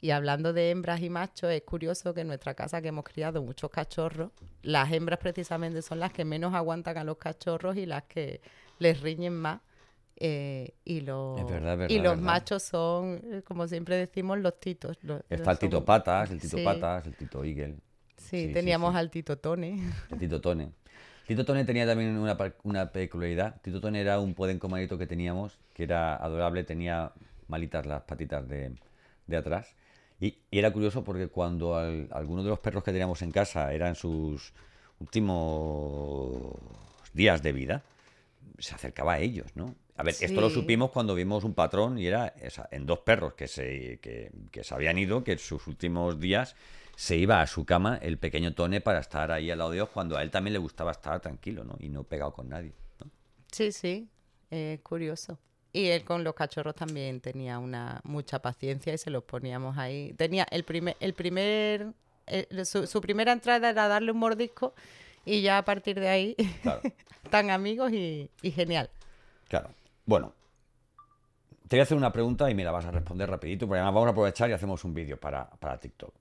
Y 0.01 0.11
hablando 0.11 0.53
de 0.53 0.69
hembras 0.69 1.01
y 1.01 1.09
machos, 1.09 1.49
es 1.49 1.63
curioso 1.63 2.13
que 2.13 2.21
en 2.21 2.27
nuestra 2.27 2.53
casa 2.53 2.83
que 2.83 2.89
hemos 2.89 3.03
criado 3.03 3.41
muchos 3.41 3.71
cachorros, 3.71 4.29
las 4.61 4.91
hembras 4.91 5.17
precisamente 5.17 5.81
son 5.81 6.01
las 6.01 6.13
que 6.13 6.23
menos 6.23 6.53
aguantan 6.53 6.99
a 6.99 7.03
los 7.03 7.17
cachorros 7.17 7.77
y 7.77 7.87
las 7.87 8.03
que 8.03 8.41
les 8.77 9.01
riñen 9.01 9.33
más. 9.33 9.61
Eh, 10.21 10.73
y 10.83 11.01
los, 11.01 11.39
y 11.87 11.99
los 11.99 12.19
machos 12.19 12.63
son, 12.63 13.21
eh, 13.23 13.41
como 13.43 13.67
siempre 13.67 13.95
decimos, 13.95 14.37
los 14.39 14.59
titos. 14.59 14.97
Está 15.29 15.51
el 15.51 15.59
tito 15.59 15.85
patas, 15.85 16.29
el 16.31 16.41
tito 16.41 16.57
patas, 16.63 17.07
el 17.07 17.15
tito 17.15 17.43
eagle. 17.43 17.77
Sí, 18.17 18.51
teníamos 18.51 18.95
al 18.95 19.09
tito 19.09 19.37
tone. 19.37 19.79
El 20.11 20.19
tito 20.19 20.41
tone. 20.41 20.73
Tito 21.29 21.45
Tone 21.45 21.63
tenía 21.63 21.85
también 21.85 22.17
una, 22.17 22.35
una 22.63 22.91
peculiaridad. 22.91 23.61
Tito 23.61 23.79
Tone 23.79 24.01
era 24.01 24.19
un 24.19 24.33
podenco 24.33 24.67
malito 24.67 24.97
que 24.97 25.05
teníamos, 25.05 25.59
que 25.75 25.83
era 25.83 26.15
adorable, 26.15 26.63
tenía 26.63 27.11
malitas 27.47 27.85
las 27.85 28.01
patitas 28.01 28.47
de, 28.47 28.73
atrás. 29.37 29.75
Y, 30.19 30.39
era 30.49 30.73
curioso 30.73 31.03
porque 31.03 31.27
cuando 31.27 31.77
algunos 31.77 32.45
de 32.45 32.49
los 32.49 32.57
perros 32.57 32.83
que 32.83 32.91
teníamos 32.91 33.21
en 33.21 33.29
casa 33.29 33.71
eran 33.73 33.93
sus 33.93 34.55
últimos 34.99 36.55
días 37.13 37.43
de 37.43 37.51
vida, 37.51 37.83
se 38.57 38.73
acercaba 38.73 39.13
a 39.13 39.19
ellos, 39.19 39.55
¿no? 39.55 39.75
A 39.99 40.03
ver, 40.03 40.15
esto 40.21 40.39
lo 40.39 40.49
supimos 40.49 40.91
cuando 40.91 41.13
vimos 41.13 41.43
un 41.43 41.53
patrón 41.53 41.97
y 41.97 42.07
era 42.07 42.33
en 42.71 42.85
dos 42.85 42.99
perros 42.99 43.33
que 43.33 43.47
se, 43.47 43.99
que, 44.01 44.31
que 44.49 44.63
se 44.63 44.73
habían 44.73 44.97
ido, 44.97 45.23
que 45.23 45.33
en 45.33 45.39
sus 45.39 45.67
últimos 45.67 46.19
días 46.19 46.55
se 46.95 47.17
iba 47.17 47.41
a 47.41 47.47
su 47.47 47.65
cama 47.65 47.97
el 48.01 48.17
pequeño 48.17 48.53
Tone 48.53 48.81
para 48.81 48.99
estar 48.99 49.31
ahí 49.31 49.51
al 49.51 49.57
lado 49.57 49.71
de 49.71 49.75
Dios 49.75 49.89
cuando 49.89 50.17
a 50.17 50.21
él 50.21 50.31
también 50.31 50.53
le 50.53 50.59
gustaba 50.59 50.91
estar 50.91 51.19
tranquilo, 51.19 51.63
¿no? 51.63 51.77
Y 51.79 51.89
no 51.89 52.03
pegado 52.03 52.33
con 52.33 52.49
nadie. 52.49 52.73
Sí, 53.51 53.71
sí, 53.71 54.09
es 54.49 54.79
curioso. 54.81 55.37
Y 55.71 55.87
él 55.87 56.03
con 56.03 56.23
los 56.23 56.33
cachorros 56.33 56.75
también 56.75 57.21
tenía 57.21 57.59
una 57.59 58.01
mucha 58.03 58.39
paciencia 58.39 58.93
y 58.93 58.97
se 58.97 59.11
los 59.11 59.23
poníamos 59.23 59.77
ahí. 59.77 60.13
Tenía 60.17 60.45
el 60.49 60.63
primer, 60.63 60.97
el 60.99 61.13
primer, 61.13 61.93
su, 62.65 63.01
primera 63.01 63.31
entrada 63.31 63.69
era 63.69 63.87
darle 63.87 64.11
un 64.11 64.17
mordisco 64.17 64.73
y 65.25 65.41
ya 65.41 65.59
a 65.59 65.65
partir 65.65 65.99
de 65.99 66.09
ahí 66.09 66.35
están 67.23 67.49
amigos 67.49 67.91
y, 67.91 68.29
genial. 68.43 68.89
Claro. 69.47 69.69
Bueno, 70.09 70.33
te 71.67 71.75
voy 71.75 71.81
a 71.81 71.83
hacer 71.83 71.95
una 71.95 72.11
pregunta 72.11 72.49
y 72.49 72.55
me 72.55 72.63
la 72.63 72.71
vas 72.71 72.83
a 72.83 72.89
responder 72.89 73.29
rapidito, 73.29 73.67
porque 73.67 73.77
además 73.77 73.93
vamos 73.93 74.07
a 74.07 74.11
aprovechar 74.13 74.49
y 74.49 74.53
hacemos 74.53 74.83
un 74.83 74.95
vídeo 74.95 75.19
para, 75.19 75.47
para 75.47 75.79
TikTok. 75.79 76.11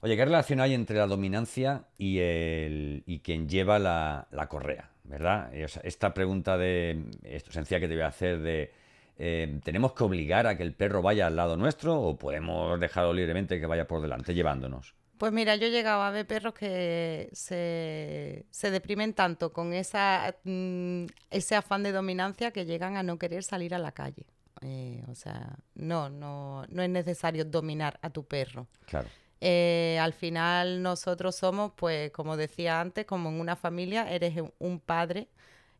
Oye, 0.00 0.16
¿qué 0.16 0.24
relación 0.24 0.58
hay 0.58 0.72
entre 0.72 0.96
la 0.96 1.06
dominancia 1.06 1.84
y, 1.98 2.18
el, 2.18 3.02
y 3.04 3.18
quien 3.18 3.46
lleva 3.46 3.78
la, 3.78 4.46
correa? 4.48 4.88
¿Verdad? 5.04 5.54
esta 5.54 6.14
pregunta 6.14 6.56
de 6.56 7.10
esto 7.24 7.52
sencilla 7.52 7.78
que 7.78 7.88
te 7.88 7.94
voy 7.94 8.04
a 8.04 8.08
hacer 8.08 8.38
de 8.38 8.72
eh, 9.18 9.60
¿tenemos 9.62 9.92
que 9.92 10.04
obligar 10.04 10.46
a 10.46 10.56
que 10.56 10.62
el 10.62 10.72
perro 10.72 11.02
vaya 11.02 11.26
al 11.26 11.36
lado 11.36 11.58
nuestro 11.58 12.00
o 12.00 12.16
podemos 12.16 12.80
dejarlo 12.80 13.12
libremente 13.12 13.60
que 13.60 13.66
vaya 13.66 13.86
por 13.86 14.00
delante 14.00 14.32
llevándonos? 14.32 14.94
Pues 15.18 15.32
mira, 15.32 15.56
yo 15.56 15.66
he 15.66 15.70
llegado 15.70 16.02
a 16.02 16.10
ver 16.10 16.26
perros 16.26 16.54
que 16.54 17.30
se, 17.32 18.70
deprimen 18.70 19.14
tanto 19.14 19.52
con 19.52 19.72
esa, 19.72 20.34
mm, 20.44 21.06
ese 21.30 21.54
afán 21.54 21.82
de 21.82 21.92
dominancia 21.92 22.50
que 22.50 22.66
llegan 22.66 22.96
a 22.96 23.02
no 23.02 23.18
querer 23.18 23.42
salir 23.42 23.74
a 23.74 23.78
la 23.78 23.92
calle. 23.92 24.26
Eh, 24.62 25.02
o 25.08 25.14
sea, 25.14 25.56
no, 25.74 26.08
no, 26.08 26.64
no 26.68 26.82
es 26.82 26.90
necesario 26.90 27.44
dominar 27.44 27.98
a 28.02 28.10
tu 28.10 28.24
perro. 28.24 28.66
Claro. 28.86 29.08
Eh, 29.40 29.98
al 30.00 30.12
final 30.12 30.82
nosotros 30.82 31.36
somos, 31.36 31.72
pues 31.76 32.10
como 32.10 32.36
decía 32.36 32.80
antes, 32.80 33.04
como 33.04 33.28
en 33.28 33.40
una 33.40 33.56
familia, 33.56 34.10
eres 34.10 34.34
un 34.58 34.80
padre 34.80 35.28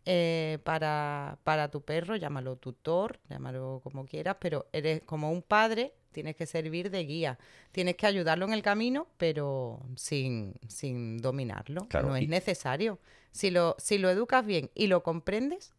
eh, 0.05 0.59
para, 0.63 1.39
para 1.43 1.69
tu 1.69 1.83
perro, 1.83 2.17
llámalo 2.17 2.57
tutor, 2.57 3.19
llámalo 3.29 3.81
como 3.83 4.07
quieras, 4.07 4.37
pero 4.39 4.67
eres 4.73 5.03
como 5.03 5.33
un 5.33 5.43
padre, 5.43 5.95
tienes 6.17 6.35
que 6.35 6.47
servir 6.47 6.91
de 6.91 7.05
guía, 7.05 7.39
tienes 7.73 7.95
que 7.97 8.07
ayudarlo 8.07 8.47
en 8.47 8.55
el 8.55 8.63
camino, 8.63 9.07
pero 9.19 9.83
sin, 9.97 10.55
sin 10.67 11.19
dominarlo, 11.19 11.87
no 11.93 12.17
es 12.17 12.27
necesario. 12.27 12.99
Si 13.33 13.51
lo, 13.51 13.77
si 13.79 13.99
lo 13.99 14.09
educas 14.09 14.47
bien 14.47 14.71
y 14.75 14.87
lo 14.87 15.03
comprendes, 15.03 15.75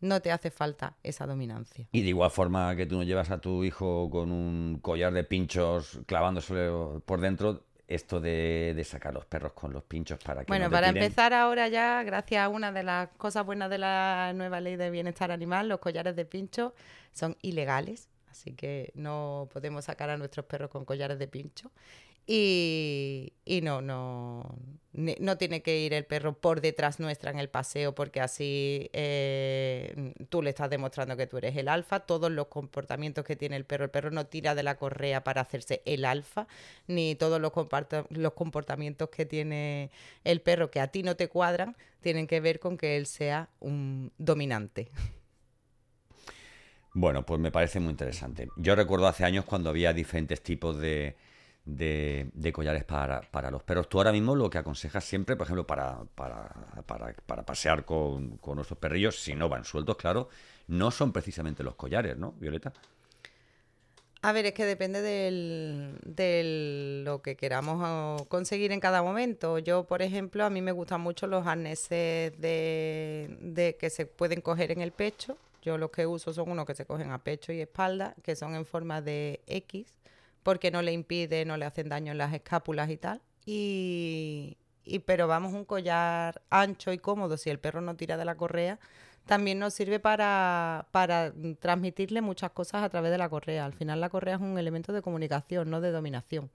no 0.00 0.22
te 0.22 0.32
hace 0.32 0.50
falta 0.50 0.96
esa 1.02 1.26
dominancia. 1.26 1.86
Y 1.92 2.00
de 2.00 2.08
igual 2.08 2.30
forma 2.30 2.74
que 2.76 2.86
tú 2.86 2.96
no 2.96 3.02
llevas 3.02 3.30
a 3.30 3.42
tu 3.42 3.62
hijo 3.62 4.08
con 4.08 4.32
un 4.32 4.78
collar 4.80 5.12
de 5.12 5.22
pinchos 5.22 6.00
clavándose 6.06 6.70
por 7.04 7.20
dentro, 7.20 7.66
esto 7.86 8.22
de, 8.22 8.82
sacar 8.86 9.12
los 9.12 9.26
perros 9.26 9.52
con 9.52 9.74
los 9.74 9.82
pinchos 9.82 10.18
para 10.24 10.46
que... 10.46 10.46
Bueno, 10.48 10.70
para 10.70 10.88
empezar 10.88 11.34
ahora 11.34 11.68
ya, 11.68 12.02
gracias 12.04 12.42
a 12.42 12.48
una 12.48 12.72
de 12.72 12.84
las 12.84 13.10
cosas 13.18 13.44
buenas 13.44 13.68
de 13.68 13.76
la 13.76 14.32
nueva 14.34 14.60
ley 14.60 14.76
de 14.76 14.88
bienestar 14.88 15.30
animal, 15.30 15.68
los 15.68 15.78
collares 15.78 16.16
de 16.16 16.24
pincho 16.24 16.74
son 17.12 17.36
ilegales, 17.42 18.08
así 18.30 18.52
que 18.52 18.92
no 18.94 19.48
podemos 19.52 19.84
sacar 19.86 20.10
a 20.10 20.16
nuestros 20.16 20.46
perros 20.46 20.70
con 20.70 20.84
collares 20.84 21.18
de 21.18 21.28
pincho. 21.28 21.70
Y, 22.30 23.32
no, 23.62 23.80
no, 23.80 24.54
no 24.92 25.38
tiene 25.38 25.62
que 25.62 25.80
ir 25.80 25.94
el 25.94 26.04
perro 26.04 26.38
por 26.38 26.60
detrás 26.60 27.00
nuestra 27.00 27.30
en 27.30 27.38
el 27.38 27.48
paseo 27.48 27.94
porque 27.94 28.20
así 28.20 28.90
eh, 28.92 30.12
tú 30.28 30.42
le 30.42 30.50
estás 30.50 30.68
demostrando 30.68 31.16
que 31.16 31.26
tú 31.26 31.38
eres 31.38 31.56
el 31.56 31.68
alfa. 31.68 32.00
Todos 32.00 32.30
los 32.30 32.48
comportamientos 32.48 33.24
que 33.24 33.34
tiene 33.34 33.56
el 33.56 33.64
perro, 33.64 33.84
el 33.84 33.90
perro 33.90 34.10
no 34.10 34.26
tira 34.26 34.54
de 34.54 34.62
la 34.62 34.76
correa 34.76 35.24
para 35.24 35.40
hacerse 35.40 35.80
el 35.86 36.04
alfa, 36.04 36.46
ni 36.86 37.14
todos 37.14 37.40
los, 37.40 37.50
los 38.10 38.32
comportamientos 38.34 39.08
que 39.08 39.24
tiene 39.24 39.90
el 40.24 40.42
perro 40.42 40.70
que 40.70 40.80
a 40.80 40.88
ti 40.88 41.02
no 41.02 41.16
te 41.16 41.28
cuadran 41.28 41.78
tienen 42.02 42.26
que 42.26 42.40
ver 42.40 42.60
con 42.60 42.76
que 42.76 42.98
él 42.98 43.06
sea 43.06 43.48
un 43.58 44.12
dominante. 44.18 44.90
Bueno, 46.94 47.24
pues 47.24 47.40
me 47.40 47.50
parece 47.50 47.80
muy 47.80 47.90
interesante. 47.90 48.48
Yo 48.56 48.74
recuerdo 48.74 49.06
hace 49.06 49.24
años 49.24 49.44
cuando 49.44 49.70
había 49.70 49.92
diferentes 49.92 50.42
tipos 50.42 50.78
de 50.78 51.16
de, 51.68 52.52
collares 52.52 52.84
para, 52.84 53.20
para, 53.20 53.50
los 53.50 53.62
perros. 53.62 53.88
Tú 53.88 53.98
ahora 53.98 54.12
mismo 54.12 54.34
lo 54.34 54.48
que 54.48 54.58
aconsejas 54.58 55.04
siempre, 55.04 55.36
por 55.36 55.46
ejemplo, 55.46 55.66
para, 55.66 55.98
para, 56.14 56.50
para, 57.26 57.42
pasear 57.42 57.84
con, 57.84 58.38
con, 58.38 58.56
nuestros 58.56 58.78
perrillos, 58.78 59.20
si 59.20 59.34
no 59.34 59.48
van 59.48 59.64
sueltos, 59.64 59.96
claro, 59.96 60.28
no 60.66 60.90
son 60.90 61.12
precisamente 61.12 61.62
los 61.62 61.74
collares, 61.74 62.16
¿no, 62.16 62.32
Violeta? 62.32 62.72
A 64.20 64.32
ver, 64.32 64.46
es 64.46 64.52
que 64.52 64.64
depende 64.64 65.00
de 65.00 67.02
lo 67.04 67.22
que 67.22 67.36
queramos 67.36 68.26
conseguir 68.26 68.72
en 68.72 68.80
cada 68.80 69.02
momento. 69.02 69.58
Yo, 69.58 69.84
por 69.84 70.02
ejemplo, 70.02 70.44
a 70.44 70.50
mí 70.50 70.60
me 70.60 70.72
gustan 70.72 71.00
mucho 71.00 71.28
los 71.28 71.46
arneses 71.46 72.32
de, 72.40 73.36
de 73.40 73.76
que 73.76 73.90
se 73.90 74.06
pueden 74.06 74.40
coger 74.40 74.72
en 74.72 74.80
el 74.80 74.90
pecho. 74.90 75.36
Yo 75.68 75.76
los 75.76 75.90
que 75.90 76.06
uso 76.06 76.32
son 76.32 76.50
unos 76.50 76.64
que 76.64 76.74
se 76.74 76.86
cogen 76.86 77.10
a 77.10 77.22
pecho 77.22 77.52
y 77.52 77.60
espalda, 77.60 78.14
que 78.22 78.34
son 78.34 78.54
en 78.54 78.64
forma 78.64 79.02
de 79.02 79.42
X 79.46 79.94
porque 80.42 80.70
no 80.70 80.80
le 80.80 80.92
impide, 80.94 81.44
no 81.44 81.58
le 81.58 81.66
hacen 81.66 81.90
daño 81.90 82.10
en 82.10 82.16
las 82.16 82.32
escápulas 82.32 82.88
y 82.88 82.96
tal. 82.96 83.20
Y, 83.44 84.56
pero 85.04 85.28
vamos, 85.28 85.52
un 85.52 85.66
collar 85.66 86.40
ancho 86.48 86.90
y 86.90 86.96
cómodo, 86.96 87.36
si 87.36 87.50
el 87.50 87.58
perro 87.58 87.82
no 87.82 87.96
tira 87.96 88.16
de 88.16 88.24
la 88.24 88.34
correa, 88.34 88.78
también 89.26 89.58
nos 89.58 89.74
sirve 89.74 90.00
para, 90.00 90.88
para 90.90 91.34
transmitirle 91.60 92.22
muchas 92.22 92.50
cosas 92.52 92.82
a 92.82 92.88
través 92.88 93.10
de 93.10 93.18
la 93.18 93.28
correa. 93.28 93.66
Al 93.66 93.74
final 93.74 94.00
la 94.00 94.08
correa 94.08 94.36
es 94.36 94.40
un 94.40 94.56
elemento 94.58 94.94
de 94.94 95.02
comunicación, 95.02 95.68
no 95.68 95.82
de 95.82 95.90
dominación. 95.90 96.50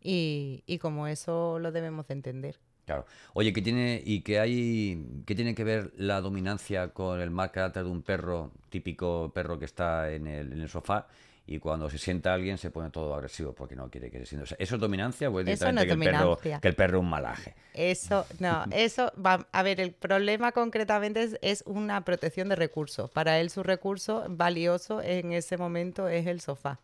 Y, 0.00 0.64
y 0.66 0.78
como 0.78 1.06
eso 1.06 1.60
lo 1.60 1.70
debemos 1.70 2.08
de 2.08 2.14
entender. 2.14 2.58
Claro. 2.84 3.06
Oye, 3.32 3.52
¿qué 3.52 3.62
tiene 3.62 4.02
y 4.04 4.20
qué 4.20 4.40
hay 4.40 5.22
qué 5.26 5.34
tiene 5.34 5.54
que 5.54 5.64
ver 5.64 5.92
la 5.96 6.20
dominancia 6.20 6.88
con 6.88 7.20
el 7.20 7.30
mal 7.30 7.50
carácter 7.50 7.84
de 7.84 7.90
un 7.90 8.02
perro, 8.02 8.52
típico 8.68 9.32
perro 9.34 9.58
que 9.58 9.64
está 9.64 10.10
en 10.12 10.26
el, 10.26 10.52
en 10.52 10.60
el 10.60 10.68
sofá, 10.68 11.06
y 11.46 11.58
cuando 11.58 11.90
se 11.90 11.98
sienta 11.98 12.32
alguien 12.32 12.56
se 12.56 12.70
pone 12.70 12.90
todo 12.90 13.14
agresivo 13.14 13.52
porque 13.52 13.76
no 13.76 13.90
quiere 13.90 14.10
que 14.10 14.18
se 14.20 14.26
sienta. 14.26 14.54
¿Eso 14.58 14.74
es 14.74 14.80
dominancia 14.80 15.28
o 15.28 15.40
es 15.40 15.46
directamente 15.46 15.86
que, 15.86 15.92
el 15.92 15.98
perro, 16.00 16.38
que 16.38 16.68
el 16.68 16.74
perro 16.74 16.98
es 16.98 17.02
un 17.02 17.10
malaje? 17.10 17.54
Eso, 17.74 18.24
no, 18.38 18.64
eso 18.70 19.12
va, 19.24 19.46
a 19.52 19.62
ver, 19.62 19.80
el 19.80 19.92
problema 19.92 20.52
concretamente 20.52 21.38
es, 21.42 21.62
una 21.66 22.02
protección 22.04 22.48
de 22.48 22.56
recursos. 22.56 23.10
Para 23.10 23.40
él 23.40 23.50
su 23.50 23.62
recurso 23.62 24.24
valioso 24.28 25.02
en 25.02 25.32
ese 25.32 25.56
momento 25.58 26.08
es 26.08 26.26
el 26.26 26.40
sofá. 26.40 26.80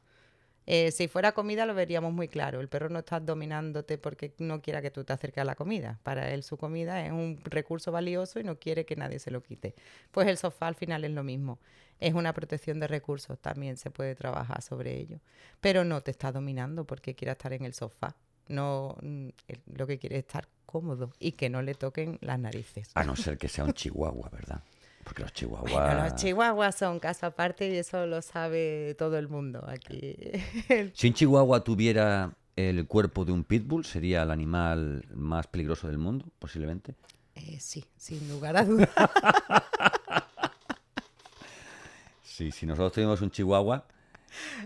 Eh, 0.72 0.92
si 0.92 1.08
fuera 1.08 1.32
comida 1.32 1.66
lo 1.66 1.74
veríamos 1.74 2.12
muy 2.12 2.28
claro. 2.28 2.60
El 2.60 2.68
perro 2.68 2.88
no 2.90 3.00
está 3.00 3.18
dominándote 3.18 3.98
porque 3.98 4.32
no 4.38 4.62
quiera 4.62 4.80
que 4.80 4.92
tú 4.92 5.02
te 5.02 5.12
acerques 5.12 5.42
a 5.42 5.44
la 5.44 5.56
comida. 5.56 5.98
Para 6.04 6.30
él 6.30 6.44
su 6.44 6.56
comida 6.58 7.04
es 7.04 7.10
un 7.10 7.40
recurso 7.42 7.90
valioso 7.90 8.38
y 8.38 8.44
no 8.44 8.56
quiere 8.56 8.84
que 8.84 8.94
nadie 8.94 9.18
se 9.18 9.32
lo 9.32 9.42
quite. 9.42 9.74
Pues 10.12 10.28
el 10.28 10.36
sofá 10.36 10.68
al 10.68 10.76
final 10.76 11.04
es 11.04 11.10
lo 11.10 11.24
mismo. 11.24 11.58
Es 11.98 12.14
una 12.14 12.32
protección 12.32 12.78
de 12.78 12.86
recursos, 12.86 13.36
también 13.40 13.78
se 13.78 13.90
puede 13.90 14.14
trabajar 14.14 14.62
sobre 14.62 14.96
ello. 14.96 15.18
Pero 15.60 15.82
no 15.82 16.02
te 16.02 16.12
está 16.12 16.30
dominando 16.30 16.84
porque 16.84 17.16
quiera 17.16 17.32
estar 17.32 17.52
en 17.52 17.64
el 17.64 17.74
sofá. 17.74 18.14
No, 18.46 18.96
mm, 19.02 19.30
lo 19.74 19.88
que 19.88 19.98
quiere 19.98 20.18
es 20.18 20.24
estar 20.24 20.46
cómodo 20.66 21.10
y 21.18 21.32
que 21.32 21.50
no 21.50 21.62
le 21.62 21.74
toquen 21.74 22.16
las 22.20 22.38
narices. 22.38 22.92
A 22.94 23.02
no 23.02 23.16
ser 23.16 23.38
que 23.38 23.48
sea 23.48 23.64
un 23.64 23.72
chihuahua, 23.72 24.28
¿verdad? 24.28 24.62
Porque 25.10 25.24
los 25.24 25.32
chihuahuas... 25.32 26.04
los 26.04 26.14
chihuahuas 26.14 26.76
son 26.76 27.00
caso 27.00 27.26
aparte 27.26 27.68
y 27.68 27.76
eso 27.76 28.06
lo 28.06 28.22
sabe 28.22 28.94
todo 28.96 29.18
el 29.18 29.26
mundo 29.26 29.64
aquí. 29.66 30.14
si 30.94 31.08
un 31.08 31.14
chihuahua 31.14 31.64
tuviera 31.64 32.32
el 32.54 32.86
cuerpo 32.86 33.24
de 33.24 33.32
un 33.32 33.42
pitbull, 33.42 33.84
¿sería 33.84 34.22
el 34.22 34.30
animal 34.30 35.04
más 35.12 35.48
peligroso 35.48 35.88
del 35.88 35.98
mundo, 35.98 36.26
posiblemente? 36.38 36.94
Eh, 37.34 37.58
sí, 37.58 37.84
sin 37.96 38.28
lugar 38.28 38.56
a 38.56 38.64
dudas. 38.64 38.88
sí, 42.22 42.52
si 42.52 42.64
nosotros 42.64 42.92
tuvimos 42.92 43.20
un 43.20 43.32
chihuahua, 43.32 43.84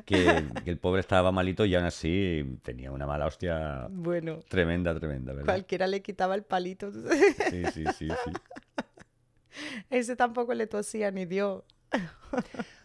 que, 0.05 0.45
el 0.67 0.77
pobre 0.77 1.01
estaba 1.01 1.33
malito 1.33 1.65
y 1.65 1.75
aún 1.75 1.87
así 1.87 2.59
tenía 2.63 2.93
una 2.93 3.07
mala 3.07 3.25
hostia 3.25 3.87
bueno, 3.89 4.41
tremenda, 4.47 4.95
tremenda, 4.95 5.33
¿verdad? 5.33 5.47
Cualquiera 5.47 5.87
le 5.87 6.03
quitaba 6.03 6.35
el 6.35 6.43
palito. 6.43 6.93
Sí, 6.93 7.65
sí, 7.73 7.85
sí, 7.97 8.09
sí. 8.09 8.09
Ese 9.91 10.17
tampoco 10.17 10.55
le 10.55 10.67
tosía 10.67 11.11
ni 11.11 11.25
dio. 11.27 11.65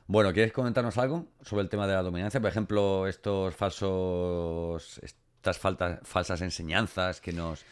Bueno, 0.08 0.34
¿quieres 0.34 0.52
comentarnos 0.52 0.98
algo 0.98 1.28
sobre 1.42 1.62
el 1.62 1.70
tema 1.70 1.86
de 1.86 1.94
la 1.94 2.02
dominancia? 2.02 2.40
Por 2.40 2.50
ejemplo, 2.50 3.06
estos 3.06 3.56
falsos, 3.56 5.00
estas 5.04 5.60
falsas 5.60 6.42
enseñanzas 6.42 7.22
que 7.22 7.32
nos, 7.32 7.64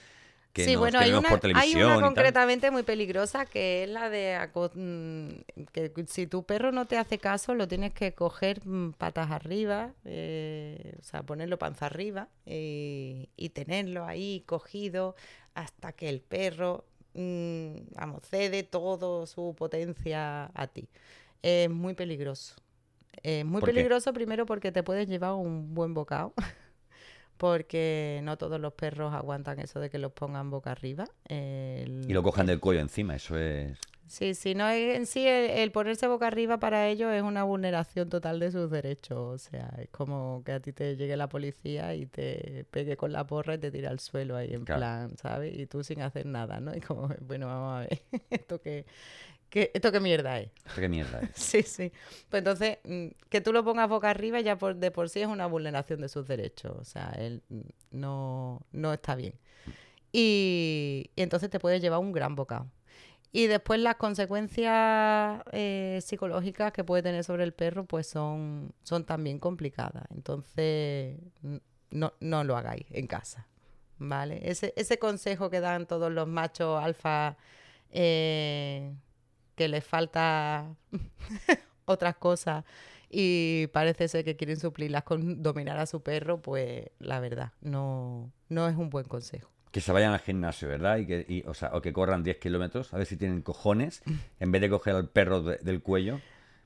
que 0.54 0.66
sí, 0.66 0.76
bueno, 0.76 0.98
hay 0.98 1.12
una, 1.12 1.30
Hay 1.56 1.76
una 1.76 2.02
concretamente 2.02 2.72
muy 2.72 2.82
peligrosa 2.84 3.46
que 3.46 3.84
es 3.84 3.90
la 3.90 4.10
de 4.10 4.40
mm, 4.54 5.64
que 5.72 5.92
si 6.08 6.26
tu 6.26 6.44
perro 6.44 6.72
no 6.72 6.86
te 6.86 6.98
hace 6.98 7.20
caso, 7.20 7.54
lo 7.54 7.68
tienes 7.68 7.94
que 7.94 8.14
coger 8.14 8.66
mm, 8.66 8.94
patas 8.94 9.30
arriba, 9.30 9.94
eh, 10.04 10.96
o 11.00 11.04
sea, 11.04 11.22
ponerlo 11.24 11.60
panza 11.60 11.86
arriba 11.86 12.30
y, 12.46 13.52
tenerlo 13.54 14.06
ahí 14.06 14.44
cogido 14.46 15.16
hasta 15.54 15.92
que 15.92 16.10
el 16.10 16.22
perro 16.22 16.86
mmm, 17.18 17.96
vamos, 17.96 18.24
cede 18.30 18.64
toda 18.64 19.26
su 19.26 19.56
potencia 19.58 20.52
a 20.54 20.68
ti. 20.68 20.88
Es 21.42 21.70
muy 21.70 21.94
peligroso. 21.94 22.56
Es 23.24 23.44
muy 23.44 23.62
peligroso 23.62 24.14
primero 24.14 24.46
porque 24.46 24.72
te 24.72 24.84
puedes 24.84 25.08
llevar 25.08 25.34
un 25.34 25.74
buen 25.74 25.94
bocado. 25.94 26.34
porque 27.38 28.20
no 28.24 28.38
todos 28.38 28.60
los 28.60 28.74
perros 28.74 29.14
aguantan 29.14 29.60
eso 29.60 29.80
de 29.80 29.90
que 29.90 30.00
los 30.00 30.12
pongan 30.12 30.50
boca 30.50 30.72
arriba. 30.72 31.06
y 31.30 32.14
lo 32.14 32.24
cojan 32.24 32.48
del 32.48 32.60
cuello 32.60 32.82
encima, 32.82 33.16
eso 33.16 33.38
es... 33.38 33.78
Sí, 34.08 34.34
sí, 34.34 34.56
no 34.56 34.70
en 34.70 35.06
sí 35.06 35.28
el, 35.28 35.72
ponerse 35.72 36.08
boca 36.08 36.28
arriba 36.28 36.60
para 36.60 36.88
ellos 36.88 37.12
es 37.14 37.22
una 37.22 37.44
vulneración 37.44 38.10
total 38.10 38.40
de 38.40 38.52
sus 38.52 38.72
derechos. 38.72 39.18
O 39.18 39.38
sea, 39.38 39.74
es 39.80 39.90
como 39.90 40.44
que 40.46 40.54
a 40.54 40.60
ti 40.60 40.74
te 40.74 40.96
llegue 40.96 41.18
la 41.18 41.30
policía 41.30 41.94
y 41.96 42.06
te 42.06 42.66
pegue 42.72 42.98
con 42.98 43.12
la 43.12 43.26
porra 43.26 43.56
y 43.56 43.58
te 43.58 43.72
tira 43.72 43.90
al 43.90 44.00
suelo 44.00 44.36
ahí 44.36 44.54
en 44.54 44.66
plan, 44.66 45.18
¿sabes? 45.18 45.58
Y 45.58 45.66
tú 45.68 45.84
sin 45.84 46.02
hacer 46.02 46.26
nada, 46.26 46.60
¿no? 46.60 46.76
Y 46.76 46.82
como, 46.82 47.10
bueno, 47.22 47.48
vamos 47.48 47.76
a 47.76 47.80
ver, 47.82 48.02
esto 48.30 48.62
que 48.62 48.86
¿Esto 49.52 49.92
qué 49.92 50.00
mierda 50.00 50.40
es? 50.40 50.50
¿Esto 50.66 50.82
qué 50.82 50.90
mierda 50.90 51.22
es? 51.22 51.30
sí, 51.36 51.64
sí. 51.64 51.92
Pues 52.30 52.42
entonces, 52.42 52.80
mm, 52.84 53.08
que 53.30 53.42
tú 53.42 53.54
lo 53.54 53.64
pongas 53.64 53.88
boca 53.88 54.10
arriba 54.10 54.42
ya 54.42 54.58
por, 54.58 54.76
de 54.76 54.92
por 54.92 55.10
sí 55.10 55.22
es 55.22 55.28
una 55.28 55.48
vulneración 55.48 56.02
de 56.02 56.10
sus 56.10 56.28
derechos. 56.28 56.74
O 56.78 56.84
sea, 56.84 57.14
él 57.18 57.42
mm, 57.50 57.62
no, 57.92 58.62
no 58.72 58.94
está 58.94 59.16
bien. 59.16 59.34
Y, 60.12 61.12
entonces 61.16 61.50
te 61.50 61.60
puedes 61.60 61.82
llevar 61.82 62.00
un 62.00 62.12
gran 62.12 62.36
bocado. 62.36 62.70
Y 63.32 63.48
después 63.48 63.80
las 63.80 63.96
consecuencias 63.96 65.42
eh, 65.52 66.00
psicológicas 66.02 66.72
que 66.72 66.84
puede 66.84 67.04
tener 67.04 67.24
sobre 67.24 67.44
el 67.44 67.54
perro, 67.54 67.86
pues 67.86 68.08
son, 68.08 68.74
son 68.84 69.06
también 69.06 69.40
complicadas. 69.40 70.06
Entonces, 70.12 71.20
no, 71.92 72.14
no 72.20 72.44
lo 72.44 72.58
hagáis 72.58 72.86
en 72.90 73.08
casa. 73.08 73.48
¿Vale? 74.00 74.40
Ese, 74.44 74.74
ese 74.78 75.00
consejo 75.00 75.50
que 75.50 75.60
dan 75.60 75.88
todos 75.88 76.12
los 76.12 76.28
machos 76.28 76.84
alfa 76.84 77.36
eh, 77.92 78.94
que 79.56 79.68
les 79.68 79.84
falta 79.84 80.76
otras 81.86 82.16
cosas 82.18 82.64
y 83.10 83.68
parece 83.68 84.08
ser 84.08 84.26
que 84.26 84.36
quieren 84.36 84.58
suplirlas 84.58 85.04
con 85.04 85.42
dominar 85.42 85.80
a 85.80 85.86
su 85.86 86.02
perro, 86.02 86.42
pues 86.42 86.86
la 87.00 87.20
verdad, 87.20 87.54
no, 87.62 88.32
no 88.50 88.68
es 88.68 88.76
un 88.76 88.90
buen 88.90 89.06
consejo. 89.06 89.50
Que 89.72 89.82
se 89.82 89.92
vayan 89.92 90.14
al 90.14 90.20
gimnasio, 90.20 90.68
¿verdad? 90.68 90.98
Y 90.98 91.06
que, 91.06 91.44
o, 91.48 91.54
sea, 91.54 91.72
o 91.74 91.82
que 91.82 91.94
corran 91.94 92.24
10 92.24 92.38
kilómetros, 92.38 92.94
a 92.94 92.98
ver 92.98 93.06
si 93.06 93.18
tienen 93.18 93.42
cojones, 93.42 94.02
en 94.40 94.52
vez 94.52 94.62
de 94.62 94.70
coger 94.70 94.96
al 94.96 95.10
perro 95.10 95.42
del 95.42 95.82
cuello, 95.82 96.20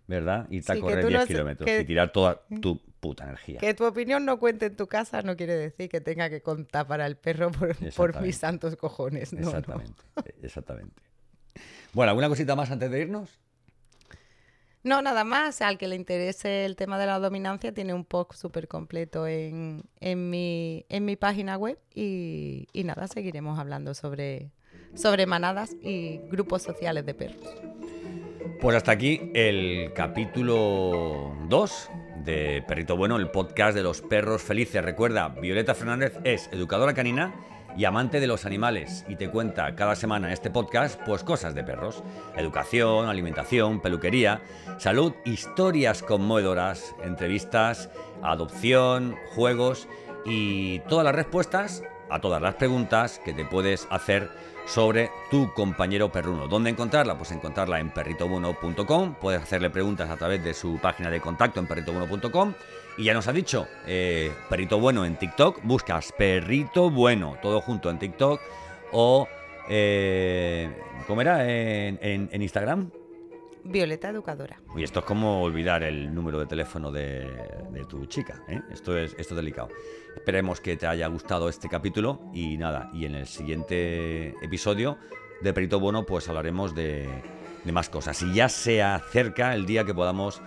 ¿verdad? 0.07 0.47
Y 0.49 0.61
te 0.61 0.73
a 0.73 0.79
correr 0.79 1.07
10 1.07 1.25
kilómetros 1.25 1.69
y 1.69 1.85
tirar 1.85 2.11
toda 2.11 2.41
tu 2.61 2.79
puta 2.99 3.23
energía. 3.23 3.59
Que 3.59 3.73
tu 3.73 3.85
opinión 3.85 4.25
no 4.25 4.39
cuente 4.39 4.67
en 4.67 4.75
tu 4.75 4.87
casa 4.87 5.21
no 5.23 5.35
quiere 5.35 5.55
decir 5.55 5.89
que 5.89 6.01
tenga 6.01 6.29
que 6.29 6.41
contar 6.41 6.87
para 6.87 7.05
el 7.07 7.17
perro 7.17 7.51
por, 7.51 8.21
mis 8.21 8.37
santos 8.37 8.75
cojones. 8.75 9.33
No, 9.33 9.47
exactamente, 9.47 10.03
exactamente. 10.41 11.01
Bueno, 11.93 12.11
¿alguna 12.11 12.29
cosita 12.29 12.55
más 12.55 12.71
antes 12.71 12.89
de 12.89 13.01
irnos? 13.01 13.39
No, 14.83 15.01
nada 15.01 15.23
más. 15.23 15.61
Al 15.61 15.77
que 15.77 15.87
le 15.87 15.95
interese 15.95 16.65
el 16.65 16.75
tema 16.75 16.97
de 16.97 17.05
la 17.05 17.19
dominancia, 17.19 17.73
tiene 17.73 17.93
un 17.93 18.03
post 18.03 18.33
súper 18.33 18.67
completo 18.67 19.27
en, 19.27 19.83
mi, 20.01 20.85
en 20.89 21.05
mi 21.05 21.15
página 21.15 21.57
web. 21.57 21.77
Y, 21.93 22.67
nada, 22.73 23.07
seguiremos 23.07 23.59
hablando 23.59 23.93
sobre, 23.93 24.51
sobre 24.95 25.25
manadas 25.25 25.75
y 25.81 26.19
grupos 26.29 26.63
sociales 26.63 27.05
de 27.05 27.13
perros. 27.13 27.55
Pues 28.59 28.75
hasta 28.75 28.91
aquí 28.91 29.31
el 29.33 29.91
capítulo 29.93 31.35
2 31.47 31.89
de 32.25 32.63
Perrito 32.67 32.95
Bueno, 32.95 33.17
el 33.17 33.29
podcast 33.29 33.75
de 33.75 33.83
los 33.83 34.01
perros 34.01 34.41
felices. 34.41 34.83
Recuerda, 34.83 35.29
Violeta 35.29 35.73
Fernández 35.73 36.19
es 36.23 36.47
educadora 36.51 36.93
canina 36.93 37.33
y 37.77 37.85
amante 37.85 38.19
de 38.19 38.27
los 38.27 38.45
animales 38.45 39.05
y 39.07 39.15
te 39.15 39.29
cuenta 39.29 39.75
cada 39.75 39.95
semana 39.95 40.27
en 40.27 40.33
este 40.33 40.49
podcast 40.49 40.99
pues 41.05 41.23
cosas 41.23 41.55
de 41.55 41.63
perros, 41.63 42.03
educación, 42.35 43.09
alimentación, 43.09 43.81
peluquería, 43.81 44.41
salud, 44.77 45.13
historias 45.25 46.03
conmovedoras, 46.03 46.95
entrevistas, 47.03 47.89
adopción, 48.21 49.15
juegos 49.35 49.87
y 50.25 50.79
todas 50.81 51.05
las 51.05 51.15
respuestas 51.15 51.83
a 52.11 52.19
todas 52.19 52.41
las 52.41 52.55
preguntas 52.55 53.19
que 53.23 53.33
te 53.33 53.45
puedes 53.45 53.87
hacer 53.89 54.29
sobre 54.65 55.11
tu 55.29 55.53
compañero 55.53 56.11
perruno. 56.11 56.47
¿Dónde 56.47 56.69
encontrarla? 56.69 57.17
Pues 57.17 57.31
encontrarla 57.31 57.79
en 57.79 57.89
perritobuno.com. 57.89 59.15
Puedes 59.15 59.41
hacerle 59.41 59.69
preguntas 59.69 60.09
a 60.09 60.17
través 60.17 60.43
de 60.43 60.53
su 60.53 60.77
página 60.79 61.09
de 61.09 61.19
contacto 61.19 61.59
en 61.59 61.67
perritobuno.com. 61.67 62.53
Y 62.97 63.05
ya 63.05 63.13
nos 63.13 63.27
ha 63.27 63.33
dicho, 63.33 63.67
eh, 63.87 64.31
Perrito 64.49 64.79
Bueno 64.79 65.05
en 65.05 65.15
TikTok, 65.15 65.61
buscas 65.63 66.11
Perrito 66.11 66.89
Bueno, 66.89 67.37
todo 67.41 67.61
junto 67.61 67.89
en 67.89 67.97
TikTok. 67.97 68.41
O, 68.91 69.27
eh, 69.69 70.69
¿cómo 71.07 71.21
era? 71.21 71.49
En, 71.49 72.29
Instagram. 72.41 72.91
Violeta 73.63 74.09
Educadora. 74.09 74.59
Y 74.75 74.83
esto 74.83 74.99
es 74.99 75.05
como 75.05 75.41
olvidar 75.43 75.83
el 75.83 76.13
número 76.13 76.39
de 76.39 76.47
teléfono 76.47 76.91
de, 76.91 77.85
tu 77.87 78.05
chica. 78.07 78.43
¿eh? 78.47 78.59
Esto, 78.71 78.97
es, 78.97 79.15
esto 79.17 79.33
es 79.33 79.37
delicado. 79.37 79.69
Esperemos 80.21 80.61
que 80.61 80.77
te 80.77 80.85
haya 80.85 81.07
gustado 81.07 81.49
este 81.49 81.67
capítulo 81.67 82.21
y 82.31 82.55
nada, 82.55 82.91
y 82.93 83.05
en 83.05 83.15
el 83.15 83.25
siguiente 83.25 84.35
episodio 84.43 84.99
de 85.41 85.51
Perito 85.51 85.79
Bueno 85.79 86.05
pues 86.05 86.29
hablaremos 86.29 86.75
de, 86.75 87.09
de 87.63 87.71
más 87.71 87.89
cosas. 87.89 88.21
Y 88.21 88.31
ya 88.31 88.47
se 88.47 88.83
acerca 88.83 89.55
el 89.55 89.65
día 89.65 89.83
que 89.83 89.95
podamos 89.95 90.39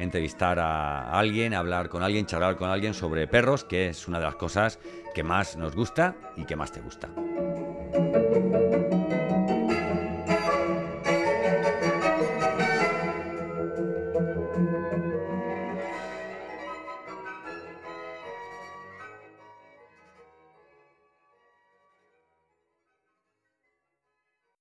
entrevistar 0.00 0.58
a 0.58 1.16
alguien, 1.16 1.54
hablar 1.54 1.90
con 1.90 2.02
alguien, 2.02 2.26
charlar 2.26 2.56
con 2.56 2.70
alguien 2.70 2.92
sobre 2.92 3.28
perros, 3.28 3.62
que 3.62 3.90
es 3.90 4.08
una 4.08 4.18
de 4.18 4.24
las 4.24 4.34
cosas 4.34 4.80
que 5.14 5.22
más 5.22 5.56
nos 5.56 5.76
gusta 5.76 6.16
y 6.36 6.44
que 6.44 6.56
más 6.56 6.72
te 6.72 6.80
gusta. 6.80 7.08